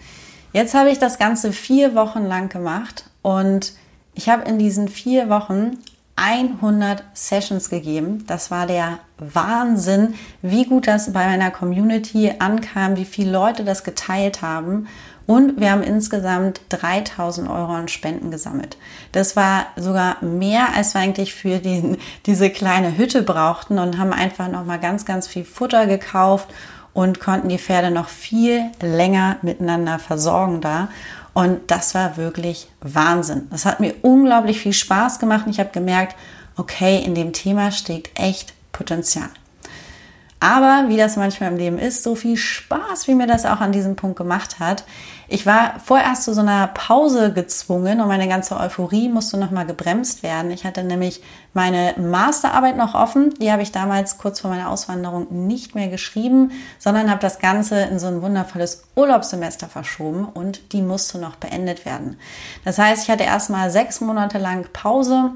Jetzt 0.51 0.73
habe 0.73 0.89
ich 0.89 0.99
das 0.99 1.17
Ganze 1.17 1.53
vier 1.53 1.95
Wochen 1.95 2.25
lang 2.25 2.49
gemacht 2.49 3.05
und 3.21 3.73
ich 4.13 4.29
habe 4.29 4.47
in 4.47 4.59
diesen 4.59 4.87
vier 4.87 5.29
Wochen 5.29 5.77
100 6.15 7.03
Sessions 7.13 7.69
gegeben. 7.69 8.25
Das 8.27 8.51
war 8.51 8.67
der 8.67 8.99
Wahnsinn, 9.17 10.15
wie 10.41 10.65
gut 10.65 10.87
das 10.87 11.13
bei 11.13 11.25
meiner 11.25 11.49
Community 11.49 12.33
ankam, 12.39 12.97
wie 12.97 13.05
viele 13.05 13.31
Leute 13.31 13.63
das 13.63 13.85
geteilt 13.85 14.41
haben. 14.41 14.87
Und 15.25 15.59
wir 15.61 15.71
haben 15.71 15.83
insgesamt 15.83 16.61
3000 16.69 17.49
Euro 17.49 17.71
an 17.71 17.87
Spenden 17.87 18.31
gesammelt. 18.31 18.77
Das 19.11 19.35
war 19.35 19.67
sogar 19.75 20.23
mehr, 20.23 20.73
als 20.75 20.93
wir 20.93 21.01
eigentlich 21.01 21.33
für 21.33 21.59
den, 21.59 21.97
diese 22.25 22.49
kleine 22.49 22.97
Hütte 22.97 23.21
brauchten 23.21 23.79
und 23.79 23.97
haben 23.97 24.11
einfach 24.11 24.49
nochmal 24.49 24.79
ganz, 24.79 25.05
ganz 25.05 25.27
viel 25.27 25.45
Futter 25.45 25.85
gekauft 25.87 26.49
und 26.93 27.19
konnten 27.19 27.47
die 27.47 27.59
Pferde 27.59 27.91
noch 27.91 28.09
viel 28.09 28.71
länger 28.81 29.37
miteinander 29.41 29.99
versorgen 29.99 30.61
da. 30.61 30.89
Und 31.33 31.71
das 31.71 31.95
war 31.95 32.17
wirklich 32.17 32.67
Wahnsinn. 32.81 33.47
Das 33.51 33.65
hat 33.65 33.79
mir 33.79 33.95
unglaublich 34.01 34.59
viel 34.59 34.73
Spaß 34.73 35.19
gemacht 35.19 35.45
und 35.45 35.51
ich 35.51 35.59
habe 35.59 35.69
gemerkt, 35.71 36.15
okay, 36.57 37.01
in 37.03 37.15
dem 37.15 37.33
Thema 37.33 37.71
steckt 37.71 38.19
echt 38.19 38.53
Potenzial. 38.71 39.29
Aber 40.39 40.85
wie 40.87 40.97
das 40.97 41.17
manchmal 41.17 41.51
im 41.51 41.57
Leben 41.57 41.79
ist, 41.79 42.03
so 42.03 42.15
viel 42.15 42.37
Spaß, 42.37 43.07
wie 43.07 43.15
mir 43.15 43.27
das 43.27 43.45
auch 43.45 43.59
an 43.59 43.71
diesem 43.71 43.95
Punkt 43.95 44.17
gemacht 44.17 44.59
hat. 44.59 44.85
Ich 45.31 45.45
war 45.45 45.79
vorerst 45.79 46.23
zu 46.23 46.33
so 46.33 46.41
einer 46.41 46.65
Pause 46.65 47.31
gezwungen 47.31 48.01
und 48.01 48.07
meine 48.07 48.27
ganze 48.27 48.57
Euphorie 48.57 49.09
musste 49.09 49.37
nochmal 49.37 49.67
gebremst 49.67 50.23
werden. 50.23 50.49
Ich 50.49 50.65
hatte 50.65 50.83
nämlich 50.83 51.21
meine 51.53 51.93
Masterarbeit 51.99 52.75
noch 52.75 52.95
offen. 52.95 53.35
Die 53.35 53.51
habe 53.51 53.61
ich 53.61 53.71
damals 53.71 54.17
kurz 54.17 54.39
vor 54.39 54.49
meiner 54.49 54.71
Auswanderung 54.71 55.27
nicht 55.47 55.75
mehr 55.75 55.87
geschrieben, 55.87 56.51
sondern 56.79 57.11
habe 57.11 57.21
das 57.21 57.37
Ganze 57.37 57.79
in 57.81 57.99
so 57.99 58.07
ein 58.07 58.23
wundervolles 58.23 58.85
Urlaubssemester 58.95 59.67
verschoben 59.67 60.25
und 60.25 60.73
die 60.73 60.81
musste 60.81 61.19
noch 61.19 61.35
beendet 61.35 61.85
werden. 61.85 62.17
Das 62.65 62.79
heißt, 62.79 63.03
ich 63.03 63.11
hatte 63.11 63.23
erstmal 63.23 63.69
sechs 63.69 64.01
Monate 64.01 64.39
lang 64.39 64.65
Pause, 64.73 65.33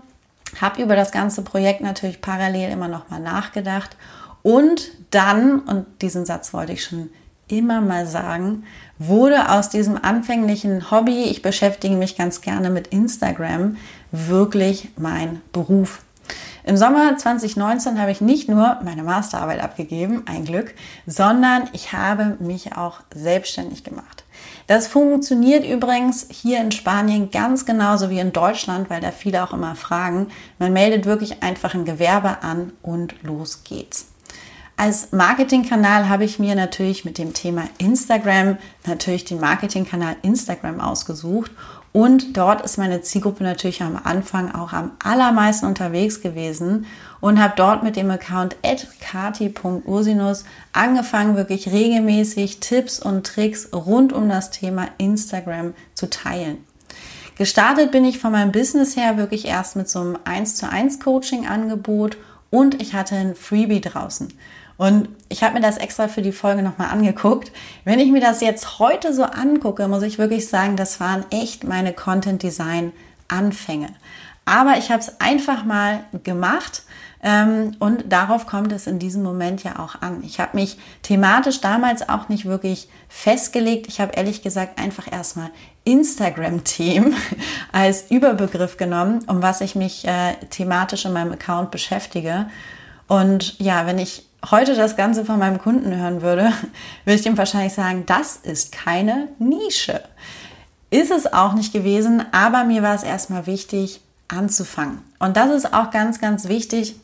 habe 0.60 0.82
über 0.82 0.96
das 0.96 1.12
ganze 1.12 1.44
Projekt 1.44 1.82
natürlich 1.82 2.20
parallel 2.20 2.72
immer 2.72 2.88
nochmal 2.88 3.20
nachgedacht 3.20 3.96
und 4.42 4.90
dann, 5.12 5.60
und 5.60 5.86
diesen 6.02 6.26
Satz 6.26 6.52
wollte 6.52 6.74
ich 6.74 6.84
schon 6.84 7.12
immer 7.48 7.82
mal 7.82 8.06
sagen, 8.08 8.64
wurde 9.00 9.50
aus 9.50 9.70
diesem 9.70 9.98
anfänglichen 10.04 10.92
Hobby, 10.92 11.24
ich 11.24 11.42
beschäftige 11.42 11.96
mich 11.96 12.18
ganz 12.18 12.42
gerne 12.42 12.70
mit 12.70 12.88
Instagram, 12.88 13.78
wirklich 14.12 14.90
mein 14.98 15.42
Beruf. 15.52 16.02
Im 16.66 16.78
Sommer 16.78 17.18
2019 17.18 18.00
habe 18.00 18.12
ich 18.12 18.22
nicht 18.22 18.48
nur 18.48 18.80
meine 18.84 19.04
Masterarbeit 19.04 19.62
abgegeben, 19.62 20.24
ein 20.26 20.46
Glück, 20.46 20.74
sondern 21.06 21.70
ich 21.74 21.92
habe 21.92 22.38
mich 22.40 22.78
auch 22.78 23.02
selbstständig 23.14 23.84
gemacht. 23.84 24.24
Das 24.68 24.88
funktioniert 24.88 25.66
übrigens 25.66 26.28
hier 26.30 26.62
in 26.62 26.72
Spanien 26.72 27.32
ganz 27.32 27.66
genauso 27.66 28.10
wie 28.10 28.20
in 28.20 28.32
Deutschland, 28.32 28.90
weil 28.90 29.02
da 29.02 29.12
viele 29.12 29.44
auch 29.44 29.52
immer 29.52 29.76
fragen. 29.76 30.28
Man 30.58 30.72
meldet 30.72 31.06
wirklich 31.06 31.44
einfach 31.44 31.74
ein 31.74 31.84
Gewerbe 31.84 32.42
an 32.44 32.72
und 32.82 33.16
los 33.24 33.66
geht's. 33.66 34.13
Als 34.76 35.12
Marketingkanal 35.12 36.10
habe 36.10 36.26
ich 36.26 36.40
mir 36.40 36.56
natürlich 36.56 37.06
mit 37.06 37.20
dem 37.20 37.34
Thema 37.34 37.70
Instagram 37.78 38.58
natürlich 38.88 39.24
den 39.24 39.40
Marketingkanal 39.40 40.16
Instagram 40.24 40.80
ausgesucht 40.82 41.52
und 41.92 42.36
dort 42.36 42.64
ist 42.64 42.80
meine 42.80 43.02
Zielgruppe 43.04 43.44
natürlich 43.44 43.84
am 43.84 44.00
Anfang 44.04 44.54
auch 44.54 44.74
am 44.74 44.92
allermeisten 45.04 45.68
unterwegs 45.68 46.22
gewesen 46.22 46.88
und 47.22 47.40
habe 47.40 47.54
dort 47.56 47.84
mit 47.84 47.96
dem 47.96 48.10
Account 48.10 48.58
kati.ursinus 49.00 50.44
angefangen, 50.74 51.36
wirklich 51.36 51.72
regelmäßig 51.72 52.60
Tipps 52.60 53.00
und 53.00 53.28
Tricks 53.28 53.70
rund 53.74 54.12
um 54.12 54.28
das 54.28 54.50
Thema 54.50 54.88
Instagram 54.98 55.76
zu 55.94 56.10
teilen. 56.10 56.66
Gestartet 57.38 57.92
bin 57.92 58.06
ich 58.06 58.18
von 58.18 58.32
meinem 58.32 58.52
Business 58.52 58.98
her 58.98 59.18
wirklich 59.18 59.46
erst 59.46 59.76
mit 59.76 59.88
so 59.88 60.00
einem 60.00 60.18
1 60.24 60.56
zu 60.56 60.68
1 60.68 61.00
Coaching 61.00 61.46
Angebot 61.48 62.18
und 62.50 62.82
ich 62.82 62.96
hatte 62.96 63.16
ein 63.16 63.36
Freebie 63.36 63.82
draußen. 63.82 64.34
Und 64.78 65.10
ich 65.30 65.44
habe 65.44 65.56
mir 65.56 65.62
das 65.62 65.78
extra 65.78 66.08
für 66.08 66.22
die 66.22 66.32
Folge 66.32 66.64
nochmal 66.64 66.90
angeguckt. 66.90 67.52
Wenn 67.84 68.00
ich 68.00 68.12
mir 68.12 68.22
das 68.22 68.42
jetzt 68.42 68.80
heute 68.80 69.14
so 69.14 69.24
angucke, 69.24 69.88
muss 69.88 70.04
ich 70.04 70.18
wirklich 70.18 70.48
sagen, 70.48 70.76
das 70.76 71.00
waren 71.00 71.26
echt 71.32 71.64
meine 71.64 71.94
Content 71.94 72.42
Design 72.42 72.92
Anfänge. 73.28 73.90
Aber 74.46 74.78
ich 74.78 74.92
habe 74.92 75.00
es 75.00 75.22
einfach 75.22 75.64
mal 75.64 76.04
gemacht 76.24 76.84
ähm, 77.24 77.72
und 77.80 78.12
darauf 78.12 78.46
kommt 78.46 78.74
es 78.74 78.86
in 78.86 79.00
diesem 79.00 79.24
Moment 79.24 79.64
ja 79.64 79.80
auch 79.80 80.02
an. 80.02 80.22
Ich 80.26 80.42
habe 80.42 80.58
mich 80.58 80.78
thematisch 81.04 81.62
damals 81.62 82.10
auch 82.10 82.28
nicht 82.28 82.46
wirklich 82.46 82.90
festgelegt. 83.08 83.88
Ich 83.88 84.02
habe 84.02 84.12
ehrlich 84.16 84.42
gesagt 84.42 84.78
einfach 84.78 85.10
erstmal 85.10 85.50
Instagram-Themen 85.86 87.16
als 87.72 88.12
Überbegriff 88.12 88.76
genommen, 88.76 89.24
um 89.28 89.42
was 89.42 89.62
ich 89.62 89.76
mich 89.76 90.06
äh, 90.06 90.34
thematisch 90.50 91.06
in 91.06 91.14
meinem 91.14 91.32
Account 91.32 91.72
beschäftige. 91.72 92.48
Und 93.08 93.58
ja, 93.60 93.86
wenn 93.86 94.00
ich 94.00 94.28
heute 94.52 94.76
das 94.76 94.96
Ganze 94.96 95.26
von 95.26 95.40
meinem 95.40 95.60
Kunden 95.60 95.96
hören 95.96 96.22
würde, 96.22 96.52
würde 97.06 97.20
ich 97.20 97.26
ihm 97.26 97.38
wahrscheinlich 97.38 97.74
sagen, 97.74 98.04
das 98.06 98.38
ist 98.38 98.72
keine 98.72 99.30
Nische. 99.40 100.02
Ist 100.90 101.12
es 101.12 101.32
auch 101.32 101.54
nicht 101.54 101.74
gewesen, 101.74 102.24
aber 102.32 102.64
mir 102.64 102.84
war 102.84 102.96
es 102.96 103.04
erstmal 103.04 103.48
wichtig, 103.48 104.02
anzufangen. 104.28 105.00
Und 105.20 105.38
das 105.38 105.52
ist 105.52 105.74
auch 105.74 105.92
ganz, 105.92 106.20
ganz 106.20 106.48
wichtig, 106.48 106.96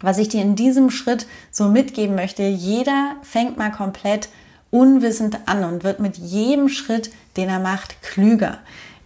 was 0.00 0.18
ich 0.18 0.28
dir 0.28 0.42
in 0.42 0.56
diesem 0.56 0.90
Schritt 0.90 1.26
so 1.50 1.68
mitgeben 1.68 2.14
möchte. 2.14 2.42
Jeder 2.42 3.16
fängt 3.22 3.56
mal 3.56 3.70
komplett 3.70 4.28
unwissend 4.70 5.38
an 5.46 5.64
und 5.64 5.84
wird 5.84 6.00
mit 6.00 6.16
jedem 6.16 6.68
Schritt, 6.68 7.10
den 7.36 7.48
er 7.48 7.60
macht, 7.60 8.02
klüger. 8.02 8.58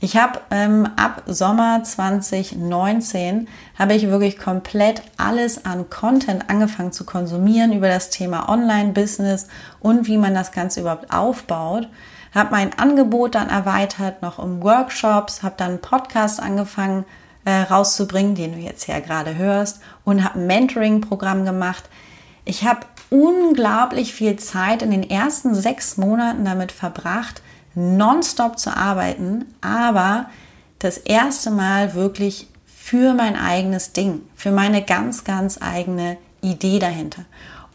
Ich 0.05 0.19
habe 0.19 0.39
ähm, 0.51 0.87
ab 0.97 1.23
Sommer 1.25 1.83
2019 1.83 3.49
habe 3.79 3.95
ich 3.95 4.11
wirklich 4.11 4.37
komplett 4.37 5.01
alles 5.17 5.65
an 5.65 5.89
Content 5.89 6.51
angefangen 6.51 6.93
zu 6.93 7.07
konsumieren 7.07 7.73
über 7.73 7.89
das 7.89 8.11
Thema 8.11 8.51
Online-Business 8.51 9.49
und 9.81 10.07
wie 10.07 10.19
man 10.19 10.35
das 10.35 10.53
Ganze 10.53 10.83
überhaupt 10.83 11.11
aufbaut. 11.11 11.89
Habe 12.35 12.51
mein 12.51 12.79
Angebot 12.79 13.35
dann 13.35 13.49
erweitert, 13.49 14.21
noch 14.21 14.37
um 14.37 14.63
Workshops, 14.63 15.43
habe 15.43 15.55
dann 15.57 15.71
einen 15.71 15.81
Podcast 15.81 16.39
angefangen 16.39 17.07
äh, 17.47 17.63
rauszubringen, 17.63 18.35
den 18.35 18.53
du 18.53 18.59
jetzt 18.59 18.87
ja 18.87 19.01
gerade 19.01 19.37
hörst, 19.37 19.81
und 20.05 20.23
habe 20.23 20.39
ein 20.39 20.47
Mentoring-Programm 20.47 21.47
gemacht. 21.47 21.85
Ich 22.45 22.67
habe 22.67 22.81
unglaublich 23.09 24.13
viel 24.13 24.37
Zeit 24.37 24.83
in 24.83 24.91
den 24.91 25.09
ersten 25.09 25.55
sechs 25.55 25.97
Monaten 25.97 26.45
damit 26.45 26.73
verbracht, 26.73 27.41
nonstop 27.75 28.59
zu 28.59 28.77
arbeiten, 28.77 29.45
aber 29.61 30.27
das 30.79 30.99
erste 30.99 31.51
Mal 31.51 31.95
wirklich 31.95 32.49
für 32.67 33.15
mein 33.15 33.37
eigenes 33.37 33.93
Ding, 33.93 34.23
für 34.37 34.51
meine 34.51 34.83
ganz, 34.83 35.25
ganz 35.25 35.59
eigene 35.61 36.17
Idee 36.43 36.79
dahinter. 36.79 37.25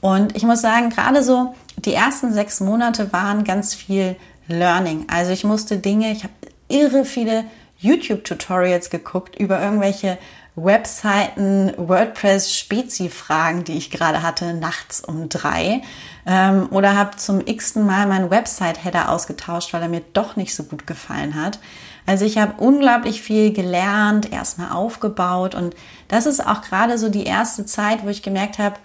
Und 0.02 0.36
ich 0.36 0.44
muss 0.44 0.62
sagen, 0.62 0.90
gerade 0.90 1.24
so 1.24 1.56
die 1.78 1.94
ersten 1.94 2.34
sechs 2.34 2.60
Monate 2.60 3.12
waren 3.12 3.44
ganz 3.44 3.74
viel 3.74 4.16
Learning. 4.48 5.06
Also 5.10 5.32
ich 5.32 5.44
musste 5.44 5.78
Dinge, 5.78 6.12
ich 6.12 6.24
habe 6.24 6.34
irre 6.68 7.06
viele 7.06 7.46
YouTube-Tutorials 7.80 8.90
geguckt 8.90 9.38
über 9.38 9.62
irgendwelche 9.62 10.18
Webseiten, 10.64 11.74
WordPress-Spezi-Fragen, 11.78 13.64
die 13.64 13.78
ich 13.78 13.92
gerade 13.92 14.24
hatte, 14.24 14.54
nachts 14.54 15.02
um 15.02 15.30
drei. 15.30 15.82
Ähm, 16.26 16.68
oder 16.72 16.96
habe 16.96 17.18
zum 17.18 17.42
x-ten 17.46 17.86
Mal 17.86 18.08
meinen 18.08 18.30
Website-Header 18.30 19.10
ausgetauscht, 19.10 19.74
weil 19.74 19.82
er 19.82 19.90
mir 19.90 20.04
doch 20.14 20.36
nicht 20.36 20.56
so 20.56 20.64
gut 20.64 20.88
gefallen 20.88 21.36
hat. 21.36 21.60
Also 22.06 22.26
ich 22.26 22.38
habe 22.38 22.62
unglaublich 22.62 23.22
viel 23.22 23.54
gelernt, 23.54 24.32
erstmal 24.32 24.72
aufgebaut 24.72 25.54
und 25.54 25.76
das 26.08 26.26
ist 26.26 26.46
auch 26.46 26.62
gerade 26.62 26.98
so 26.98 27.10
die 27.10 27.24
erste 27.24 27.66
Zeit, 27.66 28.04
wo 28.04 28.10
ich 28.10 28.24
gemerkt 28.24 28.58
habe, 28.58 28.78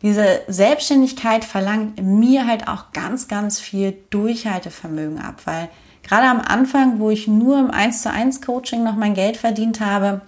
diese 0.00 0.42
Selbstständigkeit 0.48 1.44
verlangt 1.44 2.02
mir 2.02 2.46
halt 2.46 2.68
auch 2.68 2.92
ganz, 2.92 3.28
ganz 3.28 3.60
viel 3.60 3.96
Durchhaltevermögen 4.10 5.18
ab, 5.18 5.42
weil 5.46 5.68
gerade 6.02 6.28
am 6.28 6.40
Anfang, 6.40 7.00
wo 7.00 7.10
ich 7.10 7.26
nur 7.26 7.58
im 7.58 7.70
1 7.70 8.02
zu 8.02 8.10
1 8.10 8.42
Coaching 8.42 8.84
noch 8.84 8.96
mein 8.96 9.14
Geld 9.14 9.36
verdient 9.36 9.80
habe, 9.80 10.20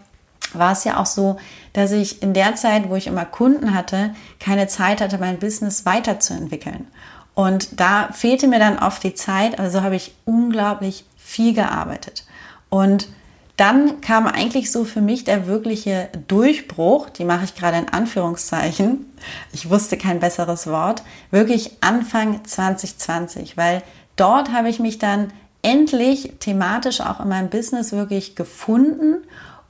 war 0.59 0.73
es 0.73 0.85
ja 0.85 0.99
auch 0.99 1.07
so, 1.07 1.37
dass 1.73 1.93
ich 1.93 2.23
in 2.23 2.35
der 2.35 2.55
Zeit, 2.57 2.89
wo 2.89 2.97
ich 2.97 3.07
immer 3.07 3.25
Kunden 3.25 3.75
hatte, 3.75 4.15
keine 4.41 4.67
Zeit 4.67 5.01
hatte, 5.01 5.19
mein 5.19 5.39
Business 5.39 5.85
weiterzuentwickeln. 5.87 6.87
Und 7.35 7.81
da 7.81 8.09
fehlte 8.13 8.49
mir 8.49 8.59
dann 8.59 8.79
oft 8.79 9.03
die 9.03 9.15
Zeit, 9.15 9.59
also 9.59 9.83
habe 9.83 9.97
ich 9.97 10.15
unglaublich 10.25 11.05
viel 11.19 11.53
gearbeitet. 11.53 12.25
Und 12.71 13.09
dann 13.57 14.01
kam 14.01 14.27
eigentlich 14.27 14.71
so 14.71 14.85
für 14.85 15.01
mich 15.01 15.25
der 15.25 15.47
wirkliche 15.47 16.09
Durchbruch, 16.29 17.09
die 17.11 17.25
mache 17.25 17.45
ich 17.45 17.55
gerade 17.55 17.79
in 17.79 17.89
Anführungszeichen, 17.89 19.07
ich 19.53 19.71
wusste 19.71 19.97
kein 19.97 20.21
besseres 20.21 20.67
Wort, 20.67 21.03
wirklich 21.31 21.73
Anfang 21.81 22.45
2020, 22.45 23.57
weil 23.57 23.83
dort 24.17 24.53
habe 24.53 24.69
ich 24.69 24.79
mich 24.79 24.99
dann 24.99 25.33
endlich 25.63 26.35
thematisch 26.39 27.01
auch 27.01 27.21
in 27.21 27.29
meinem 27.29 27.49
Business 27.49 27.93
wirklich 27.93 28.37
gefunden 28.37 29.25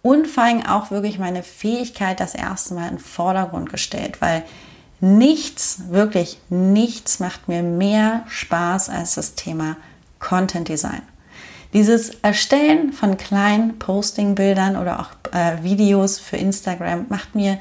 und 0.06 0.28
vor 0.28 0.44
allem 0.44 0.64
auch 0.64 0.92
wirklich 0.92 1.18
meine 1.18 1.42
Fähigkeit 1.42 2.20
das 2.20 2.36
erste 2.36 2.74
Mal 2.74 2.84
in 2.84 2.90
den 2.90 2.98
Vordergrund 3.00 3.70
gestellt, 3.70 4.20
weil 4.20 4.44
nichts, 5.00 5.80
wirklich 5.88 6.38
nichts 6.48 7.18
macht 7.18 7.48
mir 7.48 7.64
mehr 7.64 8.22
Spaß 8.28 8.88
als 8.88 9.16
das 9.16 9.34
Thema 9.34 9.76
Content 10.20 10.68
Design. 10.68 11.02
Dieses 11.72 12.10
Erstellen 12.22 12.92
von 12.92 13.16
kleinen 13.16 13.80
Posting-Bildern 13.80 14.76
oder 14.76 15.00
auch 15.00 15.10
äh, 15.32 15.64
Videos 15.64 16.20
für 16.20 16.36
Instagram 16.36 17.06
macht 17.08 17.34
mir 17.34 17.58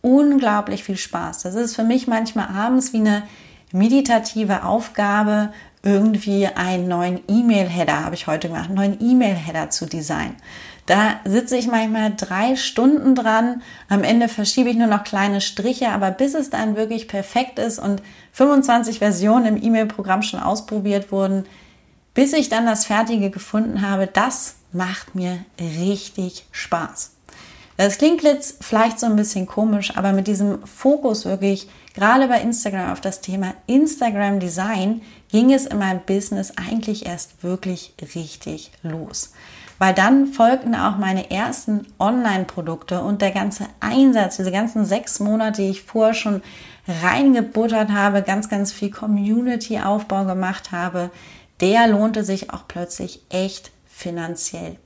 unglaublich 0.00 0.84
viel 0.84 0.96
Spaß. 0.96 1.42
Das 1.42 1.56
ist 1.56 1.74
für 1.74 1.82
mich 1.82 2.06
manchmal 2.06 2.46
abends 2.46 2.92
wie 2.92 2.98
eine 2.98 3.24
meditative 3.72 4.62
Aufgabe, 4.62 5.52
irgendwie 5.82 6.46
einen 6.46 6.86
neuen 6.86 7.20
E-Mail-Header, 7.26 8.04
habe 8.04 8.14
ich 8.14 8.28
heute 8.28 8.46
gemacht, 8.46 8.66
einen 8.66 8.76
neuen 8.76 8.98
E-Mail-Header 9.00 9.70
zu 9.70 9.86
designen. 9.86 10.36
Da 10.88 11.20
sitze 11.26 11.58
ich 11.58 11.66
manchmal 11.66 12.14
drei 12.16 12.56
Stunden 12.56 13.14
dran. 13.14 13.60
Am 13.90 14.02
Ende 14.02 14.26
verschiebe 14.26 14.70
ich 14.70 14.76
nur 14.76 14.86
noch 14.86 15.04
kleine 15.04 15.42
Striche, 15.42 15.90
aber 15.90 16.10
bis 16.10 16.32
es 16.32 16.48
dann 16.48 16.76
wirklich 16.76 17.08
perfekt 17.08 17.58
ist 17.58 17.78
und 17.78 18.02
25 18.32 18.98
Versionen 18.98 19.44
im 19.44 19.62
E-Mail-Programm 19.62 20.22
schon 20.22 20.40
ausprobiert 20.40 21.12
wurden, 21.12 21.44
bis 22.14 22.32
ich 22.32 22.48
dann 22.48 22.64
das 22.64 22.86
Fertige 22.86 23.28
gefunden 23.28 23.82
habe, 23.82 24.06
das 24.06 24.54
macht 24.72 25.14
mir 25.14 25.44
richtig 25.60 26.46
Spaß. 26.52 27.10
Das 27.76 27.98
klingt 27.98 28.22
jetzt 28.22 28.64
vielleicht 28.64 28.98
so 28.98 29.04
ein 29.04 29.16
bisschen 29.16 29.46
komisch, 29.46 29.94
aber 29.94 30.12
mit 30.12 30.26
diesem 30.26 30.66
Fokus 30.66 31.26
wirklich, 31.26 31.68
gerade 31.92 32.28
bei 32.28 32.40
Instagram 32.40 32.92
auf 32.92 33.02
das 33.02 33.20
Thema 33.20 33.52
Instagram 33.66 34.40
Design, 34.40 35.02
ging 35.30 35.52
es 35.52 35.66
in 35.66 35.78
meinem 35.78 36.00
Business 36.06 36.54
eigentlich 36.56 37.04
erst 37.04 37.42
wirklich 37.44 37.92
richtig 38.14 38.72
los. 38.82 39.32
Weil 39.78 39.94
dann 39.94 40.26
folgten 40.26 40.74
auch 40.74 40.96
meine 40.96 41.30
ersten 41.30 41.86
Online-Produkte 41.98 43.00
und 43.02 43.22
der 43.22 43.30
ganze 43.30 43.64
Einsatz, 43.80 44.36
diese 44.36 44.50
ganzen 44.50 44.84
sechs 44.84 45.20
Monate, 45.20 45.62
die 45.62 45.70
ich 45.70 45.82
vorher 45.82 46.14
schon 46.14 46.42
reingebuttert 47.02 47.90
habe, 47.90 48.22
ganz, 48.22 48.48
ganz 48.48 48.72
viel 48.72 48.90
Community-Aufbau 48.90 50.24
gemacht 50.24 50.72
habe, 50.72 51.10
der 51.60 51.86
lohnte 51.86 52.24
sich 52.24 52.52
auch 52.52 52.64
plötzlich 52.66 53.22
echt 53.30 53.70
finanziell 53.86 54.76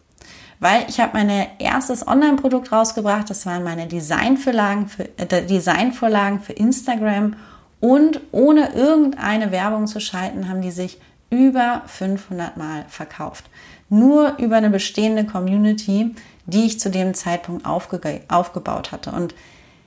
weil 0.63 0.85
ich 0.89 1.01
habe 1.01 1.11
mein 1.15 1.29
erstes 1.59 2.07
Online-Produkt 2.07 2.71
rausgebracht. 2.71 3.29
Das 3.29 3.47
waren 3.47 3.65
meine 3.65 3.89
Designvorlagen 3.89 4.87
für, 4.87 5.09
äh, 5.19 5.45
Designvorlagen 5.45 6.41
für 6.41 6.53
Instagram 6.53 7.35
und 7.81 8.21
ohne 8.31 8.73
irgendeine 8.73 9.51
Werbung 9.51 9.89
zu 9.89 9.99
schalten, 9.99 10.49
haben 10.49 10.63
die 10.63 10.71
sich 10.71 11.01
über 11.33 11.83
500 11.87 12.57
Mal 12.57 12.85
verkauft. 12.89 13.47
Nur 13.89 14.37
über 14.39 14.57
eine 14.57 14.71
bestehende 14.71 15.25
Community, 15.25 16.15
die 16.47 16.67
ich 16.67 16.79
zu 16.79 16.91
dem 16.91 17.15
Zeitpunkt 17.15 17.65
aufge 17.67 18.21
aufgebaut 18.29 18.93
hatte. 18.93 19.11
Und 19.13 19.35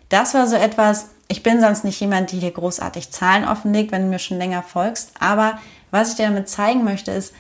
das 0.10 0.34
war 0.34 0.48
so 0.48 0.56
etwas, 0.56 1.10
ich 1.28 1.44
bin 1.44 1.62
sonst 1.62 1.84
nicht 1.84 2.00
jemand, 2.00 2.32
die 2.32 2.40
hier 2.40 2.52
großartig 2.52 3.12
Zahlen 3.12 3.48
offenlegt, 3.48 3.92
wenn 3.92 4.04
du 4.04 4.10
mir 4.10 4.20
schon 4.20 4.38
länger 4.38 4.64
folgst. 4.64 5.12
Aber 5.20 5.60
was 5.92 6.12
ich 6.12 6.16
dir 6.16 6.28
damit 6.28 6.50
zeigen 6.50 6.84
möchte, 6.84 7.12
ist, 7.12 7.34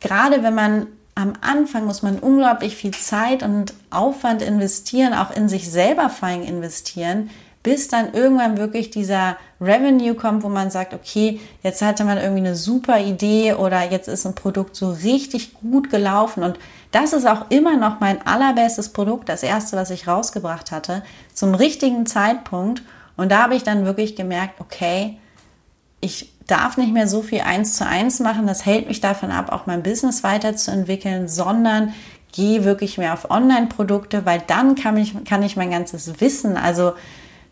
gerade 0.00 0.42
wenn 0.42 0.54
man 0.54 0.86
am 1.14 1.34
Anfang 1.40 1.84
muss 1.84 2.02
man 2.02 2.18
unglaublich 2.18 2.74
viel 2.74 2.92
Zeit 2.92 3.42
und 3.42 3.74
Aufwand 3.90 4.42
investieren, 4.42 5.12
auch 5.12 5.30
in 5.30 5.48
sich 5.48 5.70
selber 5.70 6.10
allem 6.20 6.42
investieren, 6.42 7.30
bis 7.62 7.88
dann 7.88 8.12
irgendwann 8.12 8.58
wirklich 8.58 8.90
dieser 8.90 9.36
Revenue 9.60 10.14
kommt, 10.14 10.42
wo 10.42 10.48
man 10.48 10.70
sagt, 10.70 10.94
okay, 10.94 11.40
jetzt 11.62 11.82
hatte 11.82 12.04
man 12.04 12.18
irgendwie 12.18 12.40
eine 12.40 12.56
super 12.56 13.00
Idee 13.00 13.54
oder 13.54 13.88
jetzt 13.90 14.08
ist 14.08 14.26
ein 14.26 14.34
Produkt 14.34 14.74
so 14.74 14.90
richtig 14.90 15.54
gut 15.54 15.90
gelaufen 15.90 16.42
und 16.42 16.58
das 16.90 17.12
ist 17.12 17.26
auch 17.26 17.50
immer 17.50 17.76
noch 17.76 18.00
mein 18.00 18.26
allerbestes 18.26 18.90
Produkt, 18.90 19.28
das 19.28 19.42
erste, 19.42 19.76
was 19.76 19.90
ich 19.90 20.08
rausgebracht 20.08 20.72
hatte, 20.72 21.02
zum 21.32 21.54
richtigen 21.54 22.06
Zeitpunkt 22.06 22.82
und 23.16 23.30
da 23.30 23.44
habe 23.44 23.54
ich 23.54 23.62
dann 23.62 23.84
wirklich 23.84 24.16
gemerkt, 24.16 24.60
okay, 24.60 25.18
ich 26.00 26.32
darf 26.46 26.76
nicht 26.76 26.92
mehr 26.92 27.06
so 27.06 27.22
viel 27.22 27.40
eins 27.40 27.76
zu 27.76 27.86
eins 27.86 28.20
machen. 28.20 28.46
Das 28.46 28.66
hält 28.66 28.88
mich 28.88 29.00
davon 29.00 29.30
ab, 29.30 29.52
auch 29.52 29.66
mein 29.66 29.82
Business 29.82 30.24
weiterzuentwickeln, 30.24 31.28
sondern 31.28 31.94
gehe 32.32 32.64
wirklich 32.64 32.98
mehr 32.98 33.12
auf 33.12 33.30
Online-Produkte, 33.30 34.24
weil 34.26 34.42
dann 34.46 34.74
kann 34.74 34.96
ich, 34.96 35.24
kann 35.24 35.42
ich 35.42 35.56
mein 35.56 35.70
ganzes 35.70 36.20
Wissen, 36.20 36.56
also 36.56 36.92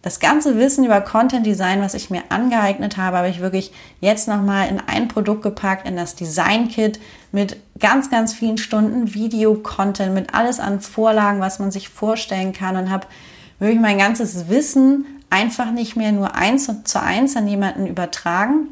das 0.03 0.19
ganze 0.19 0.57
Wissen 0.57 0.85
über 0.85 1.01
Content 1.03 1.45
Design, 1.45 1.83
was 1.83 1.93
ich 1.93 2.09
mir 2.09 2.23
angeeignet 2.31 2.97
habe, 2.97 3.19
habe 3.19 3.29
ich 3.29 3.41
wirklich 3.41 3.71
jetzt 4.01 4.29
nochmal 4.29 4.69
in 4.69 4.81
ein 4.81 5.09
Produkt 5.09 5.43
gepackt, 5.43 5.87
in 5.87 5.97
das 5.97 6.15
Design 6.15 6.69
Kit 6.69 6.99
mit 7.33 7.59
ganz, 7.79 8.11
ganz 8.11 8.33
vielen 8.33 8.57
Stunden 8.57 9.13
Video-Content, 9.13 10.15
mit 10.15 10.33
alles 10.35 10.59
an 10.59 10.81
Vorlagen, 10.81 11.41
was 11.41 11.59
man 11.59 11.71
sich 11.71 11.91
vorstellen 11.91 12.55
kann 12.55 12.77
und 12.77 12.91
habe 12.91 13.07
wirklich 13.59 13.81
mein 13.81 13.99
ganzes 13.99 14.49
Wissen 14.49 15.05
einfach 15.29 15.71
nicht 15.71 15.97
mehr 15.97 16.13
nur 16.13 16.35
eins 16.35 16.71
zu 16.85 17.03
eins 17.03 17.37
an 17.37 17.47
jemanden 17.47 17.87
übertragen, 17.87 18.69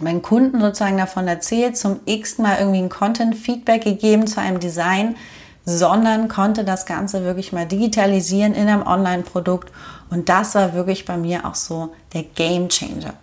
meinen 0.00 0.22
Kunden 0.22 0.60
sozusagen 0.60 0.98
davon 0.98 1.26
erzählt, 1.26 1.76
zum 1.76 2.00
x 2.04 2.38
Mal 2.38 2.58
irgendwie 2.58 2.82
ein 2.82 2.88
Content-Feedback 2.90 3.82
gegeben 3.82 4.26
zu 4.26 4.40
einem 4.40 4.60
Design, 4.60 5.16
sondern 5.64 6.28
konnte 6.28 6.64
das 6.64 6.86
Ganze 6.86 7.24
wirklich 7.24 7.52
mal 7.52 7.66
digitalisieren 7.66 8.54
in 8.54 8.68
einem 8.68 8.86
Online-Produkt. 8.86 9.72
Und 10.10 10.28
das 10.28 10.54
war 10.54 10.74
wirklich 10.74 11.04
bei 11.04 11.16
mir 11.16 11.46
auch 11.46 11.54
so 11.54 11.94
der 12.12 12.22
Game 12.22 12.68
Changer. 12.68 13.14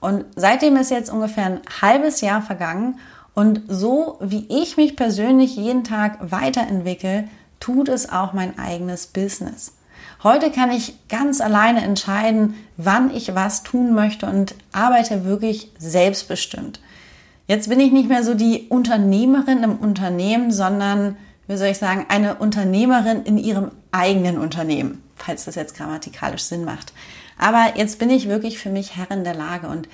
Und 0.00 0.24
seitdem 0.34 0.76
ist 0.76 0.90
jetzt 0.90 1.10
ungefähr 1.10 1.46
ein 1.46 1.60
halbes 1.80 2.20
Jahr 2.20 2.42
vergangen. 2.42 2.98
Und 3.34 3.62
so 3.68 4.18
wie 4.20 4.46
ich 4.48 4.76
mich 4.76 4.96
persönlich 4.96 5.56
jeden 5.56 5.84
Tag 5.84 6.18
weiterentwickle, 6.32 7.28
tut 7.60 7.88
es 7.88 8.10
auch 8.10 8.32
mein 8.32 8.58
eigenes 8.58 9.06
Business. 9.06 9.74
Heute 10.22 10.50
kann 10.50 10.70
ich 10.70 10.94
ganz 11.08 11.40
alleine 11.40 11.82
entscheiden, 11.82 12.54
wann 12.76 13.14
ich 13.14 13.34
was 13.34 13.62
tun 13.62 13.94
möchte 13.94 14.26
und 14.26 14.54
arbeite 14.72 15.24
wirklich 15.24 15.70
selbstbestimmt. 15.78 16.80
Jetzt 17.48 17.68
bin 17.68 17.80
ich 17.80 17.92
nicht 17.92 18.08
mehr 18.08 18.22
so 18.22 18.34
die 18.34 18.66
Unternehmerin 18.68 19.62
im 19.62 19.76
Unternehmen, 19.76 20.52
sondern, 20.52 21.16
wie 21.48 21.56
soll 21.56 21.68
ich 21.68 21.78
sagen, 21.78 22.06
eine 22.08 22.36
Unternehmerin 22.36 23.22
in 23.24 23.36
ihrem 23.36 23.72
eigenen 23.90 24.38
Unternehmen, 24.38 25.02
falls 25.24 25.44
das 25.44 25.54
jetzt 25.54 25.76
grammatikalisch 25.76 26.42
Sinn 26.42 26.64
macht. 26.64 26.92
Aber 27.38 27.76
jetzt 27.76 27.98
bin 27.98 28.10
ich 28.10 28.28
wirklich 28.28 28.58
für 28.58 28.70
mich 28.70 28.96
Herrin 28.96 29.24
der 29.24 29.34
Lage 29.34 29.68
und 29.68 29.88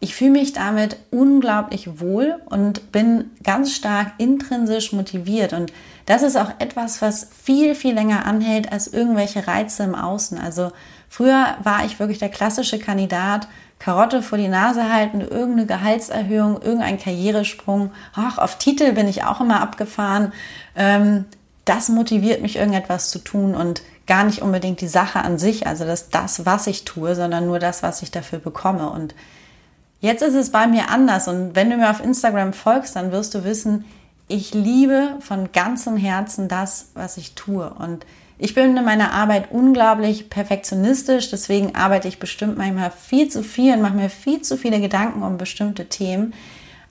ich 0.00 0.14
fühle 0.14 0.32
mich 0.32 0.52
damit 0.52 0.98
unglaublich 1.10 1.98
wohl 1.98 2.36
und 2.46 2.92
bin 2.92 3.30
ganz 3.42 3.74
stark 3.74 4.12
intrinsisch 4.18 4.92
motiviert. 4.92 5.54
Und 5.54 5.72
das 6.04 6.22
ist 6.22 6.36
auch 6.36 6.50
etwas, 6.58 7.00
was 7.00 7.28
viel, 7.42 7.74
viel 7.74 7.94
länger 7.94 8.26
anhält 8.26 8.70
als 8.70 8.86
irgendwelche 8.86 9.46
Reize 9.46 9.82
im 9.82 9.94
Außen. 9.94 10.36
Also 10.38 10.72
früher 11.08 11.56
war 11.62 11.86
ich 11.86 12.00
wirklich 12.00 12.18
der 12.18 12.28
klassische 12.28 12.78
Kandidat, 12.78 13.48
Karotte 13.78 14.22
vor 14.22 14.36
die 14.36 14.48
Nase 14.48 14.92
halten, 14.92 15.20
irgendeine 15.20 15.66
Gehaltserhöhung, 15.66 16.60
irgendein 16.60 16.98
Karrieresprung. 16.98 17.90
Ach, 18.14 18.38
auf 18.38 18.58
Titel 18.58 18.92
bin 18.92 19.08
ich 19.08 19.24
auch 19.24 19.40
immer 19.40 19.60
abgefahren. 19.60 20.32
Ähm, 20.76 21.24
das 21.64 21.88
motiviert 21.88 22.42
mich, 22.42 22.56
irgendetwas 22.56 23.10
zu 23.10 23.20
tun 23.20 23.54
und 23.54 23.82
gar 24.06 24.24
nicht 24.24 24.42
unbedingt 24.42 24.80
die 24.80 24.88
Sache 24.88 25.20
an 25.20 25.38
sich, 25.38 25.66
also 25.66 25.84
das, 25.84 26.10
das, 26.10 26.46
was 26.46 26.66
ich 26.66 26.84
tue, 26.84 27.14
sondern 27.14 27.46
nur 27.46 27.58
das, 27.58 27.82
was 27.82 28.02
ich 28.02 28.10
dafür 28.10 28.38
bekomme. 28.38 28.90
Und 28.90 29.14
Jetzt 30.04 30.20
ist 30.20 30.34
es 30.34 30.50
bei 30.50 30.66
mir 30.66 30.90
anders 30.90 31.28
und 31.28 31.56
wenn 31.56 31.70
du 31.70 31.78
mir 31.78 31.88
auf 31.88 32.04
Instagram 32.04 32.52
folgst, 32.52 32.94
dann 32.94 33.10
wirst 33.10 33.34
du 33.34 33.42
wissen, 33.42 33.86
ich 34.28 34.52
liebe 34.52 35.16
von 35.20 35.50
ganzem 35.50 35.96
Herzen 35.96 36.46
das, 36.46 36.90
was 36.92 37.16
ich 37.16 37.34
tue. 37.34 37.72
Und 37.72 38.04
ich 38.36 38.54
bin 38.54 38.76
in 38.76 38.84
meiner 38.84 39.12
Arbeit 39.12 39.50
unglaublich 39.50 40.28
perfektionistisch, 40.28 41.30
deswegen 41.30 41.74
arbeite 41.74 42.06
ich 42.06 42.18
bestimmt 42.18 42.58
manchmal 42.58 42.90
viel 42.90 43.30
zu 43.30 43.42
viel 43.42 43.72
und 43.72 43.80
mache 43.80 43.94
mir 43.94 44.10
viel 44.10 44.42
zu 44.42 44.58
viele 44.58 44.78
Gedanken 44.78 45.22
um 45.22 45.38
bestimmte 45.38 45.86
Themen. 45.86 46.34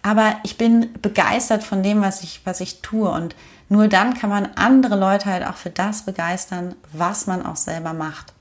Aber 0.03 0.35
ich 0.43 0.57
bin 0.57 0.93
begeistert 1.01 1.63
von 1.63 1.81
dem, 1.81 2.01
was 2.01 2.21
ich, 2.21 2.41
was 2.43 2.59
ich 2.61 2.81
tue. 2.81 3.09
Und 3.09 3.35
nur 3.69 3.87
dann 3.87 4.13
kann 4.13 4.29
man 4.29 4.49
andere 4.55 4.97
Leute 4.97 5.25
halt 5.25 5.47
auch 5.47 5.55
für 5.55 5.69
das 5.69 6.03
begeistern, 6.03 6.75
was 6.91 7.25
man 7.25 7.45
auch 7.45 7.55
selber 7.55 7.93
macht. 7.93 8.33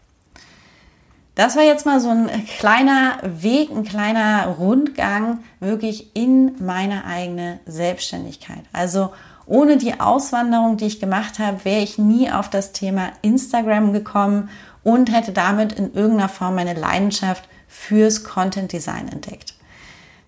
Das 1.34 1.56
war 1.56 1.62
jetzt 1.62 1.86
mal 1.86 1.98
so 1.98 2.10
ein 2.10 2.28
kleiner 2.58 3.18
Weg, 3.22 3.70
ein 3.70 3.84
kleiner 3.84 4.48
Rundgang 4.48 5.38
wirklich 5.60 6.14
in 6.14 6.62
meine 6.62 7.06
eigene 7.06 7.58
Selbstständigkeit. 7.64 8.64
Also 8.74 9.12
ohne 9.46 9.78
die 9.78 9.98
Auswanderung, 9.98 10.76
die 10.76 10.86
ich 10.86 11.00
gemacht 11.00 11.38
habe, 11.38 11.64
wäre 11.64 11.80
ich 11.80 11.96
nie 11.96 12.30
auf 12.30 12.50
das 12.50 12.72
Thema 12.72 13.12
Instagram 13.22 13.92
gekommen 13.92 14.50
und 14.82 15.10
hätte 15.10 15.32
damit 15.32 15.72
in 15.72 15.94
irgendeiner 15.94 16.28
Form 16.28 16.56
meine 16.56 16.74
Leidenschaft 16.74 17.48
fürs 17.66 18.24
Content 18.24 18.72
Design 18.72 19.08
entdeckt. 19.08 19.51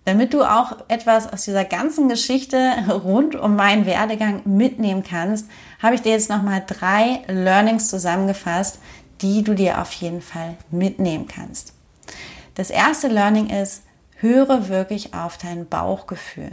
Damit 0.05 0.35
du 0.35 0.43
auch 0.43 0.77
etwas 0.89 1.33
aus 1.33 1.45
dieser 1.45 1.65
ganzen 1.65 2.09
Geschichte 2.09 2.73
rund 2.91 3.37
um 3.37 3.57
meinen 3.57 3.87
Werdegang 3.87 4.43
mitnehmen 4.45 5.03
kannst, 5.03 5.49
habe 5.83 5.95
ich 5.95 6.03
dir 6.03 6.13
jetzt 6.13 6.29
nochmal 6.29 6.63
drei 6.67 7.23
Learnings 7.27 7.89
zusammengefasst, 7.89 8.79
die 9.23 9.43
du 9.43 9.55
dir 9.55 9.81
auf 9.81 9.93
jeden 9.93 10.21
Fall 10.21 10.57
mitnehmen 10.71 11.27
kannst. 11.27 11.73
Das 12.55 12.71
erste 12.71 13.09
Learning 13.09 13.49
ist, 13.49 13.83
höre 14.17 14.69
wirklich 14.69 15.15
auf 15.15 15.39
dein 15.39 15.67
Bauchgefühl. 15.67 16.53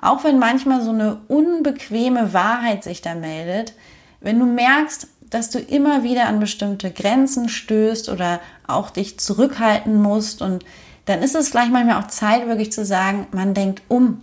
Auch 0.00 0.24
wenn 0.24 0.38
manchmal 0.38 0.82
so 0.82 0.90
eine 0.90 1.20
unbequeme 1.28 2.32
Wahrheit 2.32 2.84
sich 2.84 3.00
da 3.00 3.14
meldet, 3.14 3.74
wenn 4.20 4.38
du 4.38 4.46
merkst, 4.46 5.08
dass 5.30 5.50
du 5.50 5.58
immer 5.58 6.02
wieder 6.02 6.26
an 6.26 6.40
bestimmte 6.40 6.90
Grenzen 6.90 7.48
stößt 7.48 8.08
oder 8.08 8.40
auch 8.66 8.90
dich 8.90 9.18
zurückhalten 9.18 10.00
musst 10.00 10.42
und 10.42 10.64
dann 11.08 11.22
ist 11.22 11.34
es 11.34 11.48
vielleicht 11.48 11.72
manchmal 11.72 12.02
auch 12.02 12.08
Zeit, 12.08 12.46
wirklich 12.46 12.70
zu 12.70 12.84
sagen, 12.84 13.26
man 13.32 13.54
denkt 13.54 13.82
um 13.88 14.22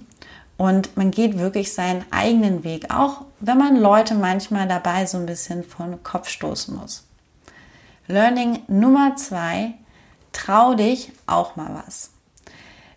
und 0.55 0.95
man 0.95 1.09
geht 1.09 1.39
wirklich 1.39 1.73
seinen 1.73 2.05
eigenen 2.11 2.63
Weg, 2.63 2.93
auch 2.93 3.21
wenn 3.39 3.57
man 3.57 3.75
Leute 3.75 4.13
manchmal 4.13 4.67
dabei 4.67 5.07
so 5.07 5.17
ein 5.17 5.25
bisschen 5.25 5.63
vor 5.63 5.87
den 5.87 6.03
Kopf 6.03 6.29
stoßen 6.29 6.75
muss. 6.75 7.03
Learning 8.07 8.59
Nummer 8.67 9.15
zwei, 9.15 9.73
trau 10.31 10.75
dich 10.75 11.11
auch 11.25 11.55
mal 11.55 11.81
was. 11.85 12.11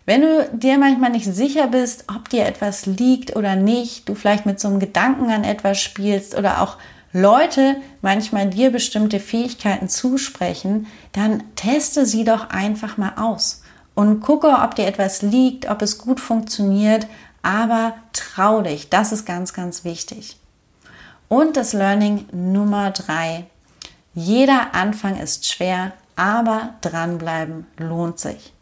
Wenn 0.05 0.21
du 0.21 0.49
dir 0.53 0.77
manchmal 0.77 1.09
nicht 1.09 1.25
sicher 1.25 1.65
bist, 1.65 2.05
ob 2.15 2.29
dir 2.29 2.45
etwas 2.45 2.85
liegt 2.85 3.35
oder 3.35 3.55
nicht, 3.55 4.07
du 4.07 4.13
vielleicht 4.13 4.45
mit 4.45 4.59
so 4.59 4.67
einem 4.67 4.79
Gedanken 4.79 5.31
an 5.31 5.43
etwas 5.43 5.79
spielst 5.81 6.37
oder 6.37 6.61
auch 6.61 6.77
Leute 7.11 7.75
manchmal 8.03 8.51
dir 8.51 8.71
bestimmte 8.71 9.19
Fähigkeiten 9.19 9.89
zusprechen, 9.89 10.85
dann 11.11 11.43
teste 11.55 12.05
sie 12.05 12.23
doch 12.23 12.51
einfach 12.51 12.97
mal 12.97 13.13
aus 13.17 13.63
und 13.99 14.21
gucke, 14.21 14.47
ob 14.47 14.75
dir 14.75 14.87
etwas 14.87 15.21
liegt, 15.21 15.69
ob 15.69 15.81
es 15.81 15.97
gut 15.97 16.21
funktioniert, 16.21 17.05
aber 17.41 17.95
trau 18.13 18.61
dich, 18.61 18.89
das 18.89 19.11
ist 19.11 19.25
ganz, 19.25 19.53
ganz 19.53 19.83
wichtig. 19.83 20.37
Und 21.27 21.57
das 21.57 21.73
Learning 21.73 22.25
Nummer 22.31 22.91
drei, 22.91 23.45
Jeder 24.13 24.73
Anfang 24.73 25.19
ist 25.19 25.45
schwer, 25.51 25.91
aber 26.15 26.75
dranbleiben 26.79 27.67
lohnt 27.77 28.19
sich. 28.19 28.53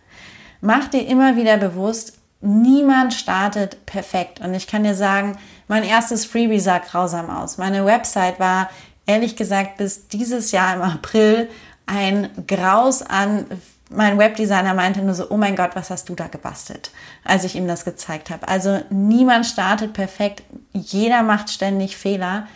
Mach 0.59 0.87
dir 0.87 1.05
immer 1.05 1.35
wieder 1.35 1.57
bewusst, 1.57 2.13
niemand 2.41 3.13
startet 3.13 3.85
perfekt. 3.85 4.41
Und 4.41 4.55
ich 4.55 4.65
kann 4.65 4.83
dir 4.83 4.95
sagen, 4.95 5.37
mein 5.67 5.83
erstes 5.83 6.25
Freebie 6.25 6.59
sah 6.59 6.79
grausam 6.79 7.29
aus. 7.29 7.59
Meine 7.59 7.85
Website 7.85 8.39
war 8.39 8.71
ehrlich 9.05 9.35
gesagt 9.35 9.77
bis 9.77 10.07
dieses 10.07 10.51
Jahr 10.51 10.75
im 10.75 10.81
April 10.81 11.47
ein 11.85 12.29
Graus 12.47 13.03
an. 13.03 13.45
Mein 13.89 14.17
Webdesigner 14.17 14.73
meinte 14.73 15.01
nur 15.01 15.15
so, 15.15 15.29
oh 15.29 15.37
mein 15.37 15.55
Gott, 15.55 15.71
was 15.75 15.89
hast 15.89 16.09
du 16.09 16.15
da 16.15 16.27
gebastelt, 16.27 16.91
als 17.23 17.45
ich 17.45 17.55
ihm 17.55 17.67
das 17.67 17.85
gezeigt 17.85 18.29
habe. 18.29 18.47
Also 18.47 18.81
niemand 18.89 19.45
startet 19.45 19.93
perfekt, 19.93 20.43
jeder 20.73 21.23
macht 21.23 21.49
ständig 21.49 21.95
Fehler. 21.95 22.47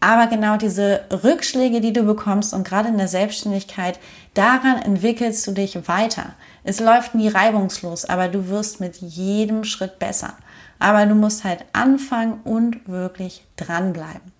Aber 0.00 0.28
genau 0.28 0.56
diese 0.56 1.04
Rückschläge, 1.24 1.80
die 1.80 1.92
du 1.92 2.04
bekommst 2.04 2.54
und 2.54 2.66
gerade 2.66 2.88
in 2.88 2.98
der 2.98 3.08
Selbstständigkeit, 3.08 3.98
daran 4.32 4.80
entwickelst 4.80 5.46
du 5.46 5.52
dich 5.52 5.88
weiter. 5.88 6.34
Es 6.62 6.80
läuft 6.80 7.14
nie 7.14 7.28
reibungslos, 7.28 8.04
aber 8.04 8.28
du 8.28 8.48
wirst 8.48 8.80
mit 8.80 8.96
jedem 8.96 9.64
Schritt 9.64 9.98
besser. 9.98 10.34
Aber 10.78 11.04
du 11.04 11.16
musst 11.16 11.42
halt 11.42 11.64
anfangen 11.72 12.40
und 12.44 12.88
wirklich 12.88 13.44
dranbleiben. 13.56 14.32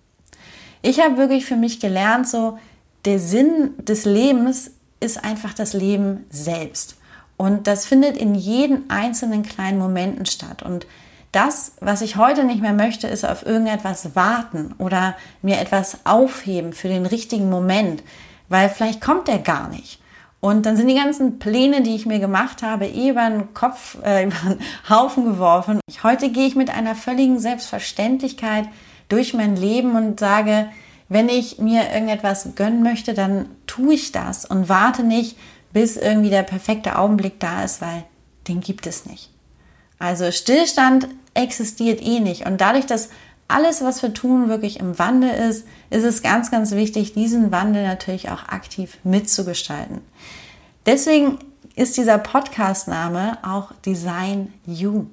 Ich 0.81 1.01
habe 1.01 1.17
wirklich 1.17 1.45
für 1.45 1.57
mich 1.57 1.81
gelernt, 1.81 2.27
so 2.27 2.57
der 3.03 3.19
Sinn 3.19 3.73
des 3.79 4.05
Lebens 4.05 4.71
ist 4.99 5.23
einfach 5.23 5.53
das 5.53 5.73
Leben 5.73 6.25
selbst. 6.29 6.97
Und 7.37 7.67
das 7.67 7.85
findet 7.85 8.17
in 8.17 8.35
jeden 8.35 8.89
einzelnen 8.89 9.43
kleinen 9.43 9.79
Momenten 9.79 10.25
statt. 10.25 10.61
Und 10.61 10.85
das, 11.31 11.73
was 11.79 12.01
ich 12.01 12.15
heute 12.15 12.43
nicht 12.43 12.61
mehr 12.61 12.73
möchte, 12.73 13.07
ist 13.07 13.23
auf 13.23 13.45
irgendetwas 13.45 14.15
warten 14.15 14.73
oder 14.77 15.15
mir 15.41 15.59
etwas 15.59 15.99
aufheben 16.05 16.73
für 16.73 16.87
den 16.87 17.05
richtigen 17.05 17.49
Moment, 17.49 18.03
weil 18.49 18.69
vielleicht 18.69 18.99
kommt 18.99 19.27
der 19.27 19.39
gar 19.39 19.69
nicht. 19.69 20.01
Und 20.41 20.65
dann 20.65 20.77
sind 20.77 20.87
die 20.87 20.95
ganzen 20.95 21.37
Pläne, 21.37 21.81
die 21.81 21.95
ich 21.95 22.05
mir 22.05 22.19
gemacht 22.19 22.63
habe, 22.63 22.85
eh 22.87 23.09
über 23.09 23.29
den 23.29 23.53
Kopf, 23.53 23.97
äh, 24.03 24.25
über 24.25 24.55
den 24.55 24.59
Haufen 24.89 25.25
geworfen. 25.25 25.79
Heute 26.03 26.29
gehe 26.29 26.47
ich 26.47 26.55
mit 26.55 26.69
einer 26.69 26.95
völligen 26.95 27.39
Selbstverständlichkeit 27.39 28.65
durch 29.09 29.33
mein 29.33 29.55
Leben 29.55 29.95
und 29.95 30.19
sage, 30.19 30.69
wenn 31.09 31.27
ich 31.27 31.57
mir 31.57 31.91
irgendetwas 31.91 32.55
gönnen 32.55 32.83
möchte, 32.83 33.13
dann 33.13 33.49
tue 33.67 33.95
ich 33.95 34.11
das 34.11 34.45
und 34.45 34.69
warte 34.69 35.03
nicht, 35.03 35.37
bis 35.73 35.97
irgendwie 35.97 36.29
der 36.29 36.43
perfekte 36.43 36.97
Augenblick 36.97 37.39
da 37.39 37.63
ist, 37.63 37.81
weil 37.81 38.05
den 38.47 38.61
gibt 38.61 38.87
es 38.87 39.05
nicht. 39.05 39.31
Also 39.99 40.31
Stillstand 40.31 41.07
existiert 41.33 42.01
eh 42.01 42.19
nicht. 42.19 42.45
Und 42.45 42.61
dadurch, 42.61 42.85
dass 42.85 43.09
alles, 43.47 43.81
was 43.81 44.01
wir 44.01 44.13
tun, 44.13 44.47
wirklich 44.47 44.79
im 44.79 44.97
Wandel 44.99 45.31
ist, 45.31 45.67
ist 45.89 46.03
es 46.03 46.21
ganz, 46.21 46.51
ganz 46.51 46.71
wichtig, 46.71 47.13
diesen 47.13 47.51
Wandel 47.51 47.85
natürlich 47.85 48.29
auch 48.29 48.47
aktiv 48.47 48.97
mitzugestalten. 49.03 50.01
Deswegen 50.85 51.39
ist 51.75 51.97
dieser 51.97 52.17
Podcast-Name 52.17 53.39
auch 53.43 53.73
Design 53.85 54.53
You. 54.65 55.07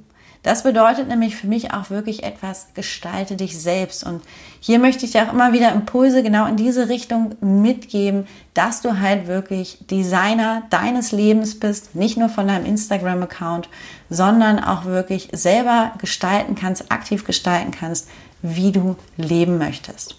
Das 0.46 0.62
bedeutet 0.62 1.08
nämlich 1.08 1.34
für 1.34 1.48
mich 1.48 1.72
auch 1.72 1.90
wirklich 1.90 2.22
etwas, 2.22 2.68
gestalte 2.74 3.34
dich 3.34 3.58
selbst. 3.58 4.04
Und 4.04 4.22
hier 4.60 4.78
möchte 4.78 5.04
ich 5.04 5.10
dir 5.10 5.24
auch 5.24 5.32
immer 5.32 5.52
wieder 5.52 5.72
Impulse 5.72 6.22
genau 6.22 6.46
in 6.46 6.54
diese 6.54 6.88
Richtung 6.88 7.34
mitgeben, 7.40 8.28
dass 8.54 8.80
du 8.80 9.00
halt 9.00 9.26
wirklich 9.26 9.78
Designer 9.90 10.62
deines 10.70 11.10
Lebens 11.10 11.58
bist, 11.58 11.96
nicht 11.96 12.16
nur 12.16 12.28
von 12.28 12.46
deinem 12.46 12.64
Instagram-Account, 12.64 13.68
sondern 14.08 14.60
auch 14.62 14.84
wirklich 14.84 15.30
selber 15.32 15.94
gestalten 15.98 16.54
kannst, 16.54 16.92
aktiv 16.92 17.24
gestalten 17.24 17.72
kannst, 17.72 18.08
wie 18.40 18.70
du 18.70 18.94
leben 19.16 19.58
möchtest. 19.58 20.14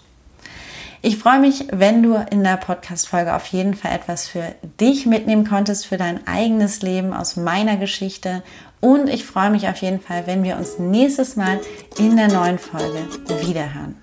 Ich 1.00 1.16
freue 1.16 1.38
mich, 1.38 1.68
wenn 1.70 2.02
du 2.02 2.16
in 2.30 2.42
der 2.42 2.56
Podcast-Folge 2.56 3.34
auf 3.34 3.46
jeden 3.46 3.74
Fall 3.74 3.92
etwas 3.92 4.26
für 4.26 4.56
dich 4.80 5.06
mitnehmen 5.06 5.46
konntest, 5.46 5.86
für 5.86 5.96
dein 5.96 6.26
eigenes 6.26 6.82
Leben 6.82 7.14
aus 7.14 7.36
meiner 7.36 7.76
Geschichte. 7.76 8.42
Und 8.80 9.08
ich 9.08 9.24
freue 9.24 9.50
mich 9.50 9.68
auf 9.68 9.76
jeden 9.78 10.00
Fall, 10.00 10.26
wenn 10.26 10.42
wir 10.44 10.56
uns 10.56 10.78
nächstes 10.78 11.36
Mal 11.36 11.60
in 11.98 12.16
der 12.16 12.28
neuen 12.28 12.58
Folge 12.58 13.06
wiederhören. 13.44 13.96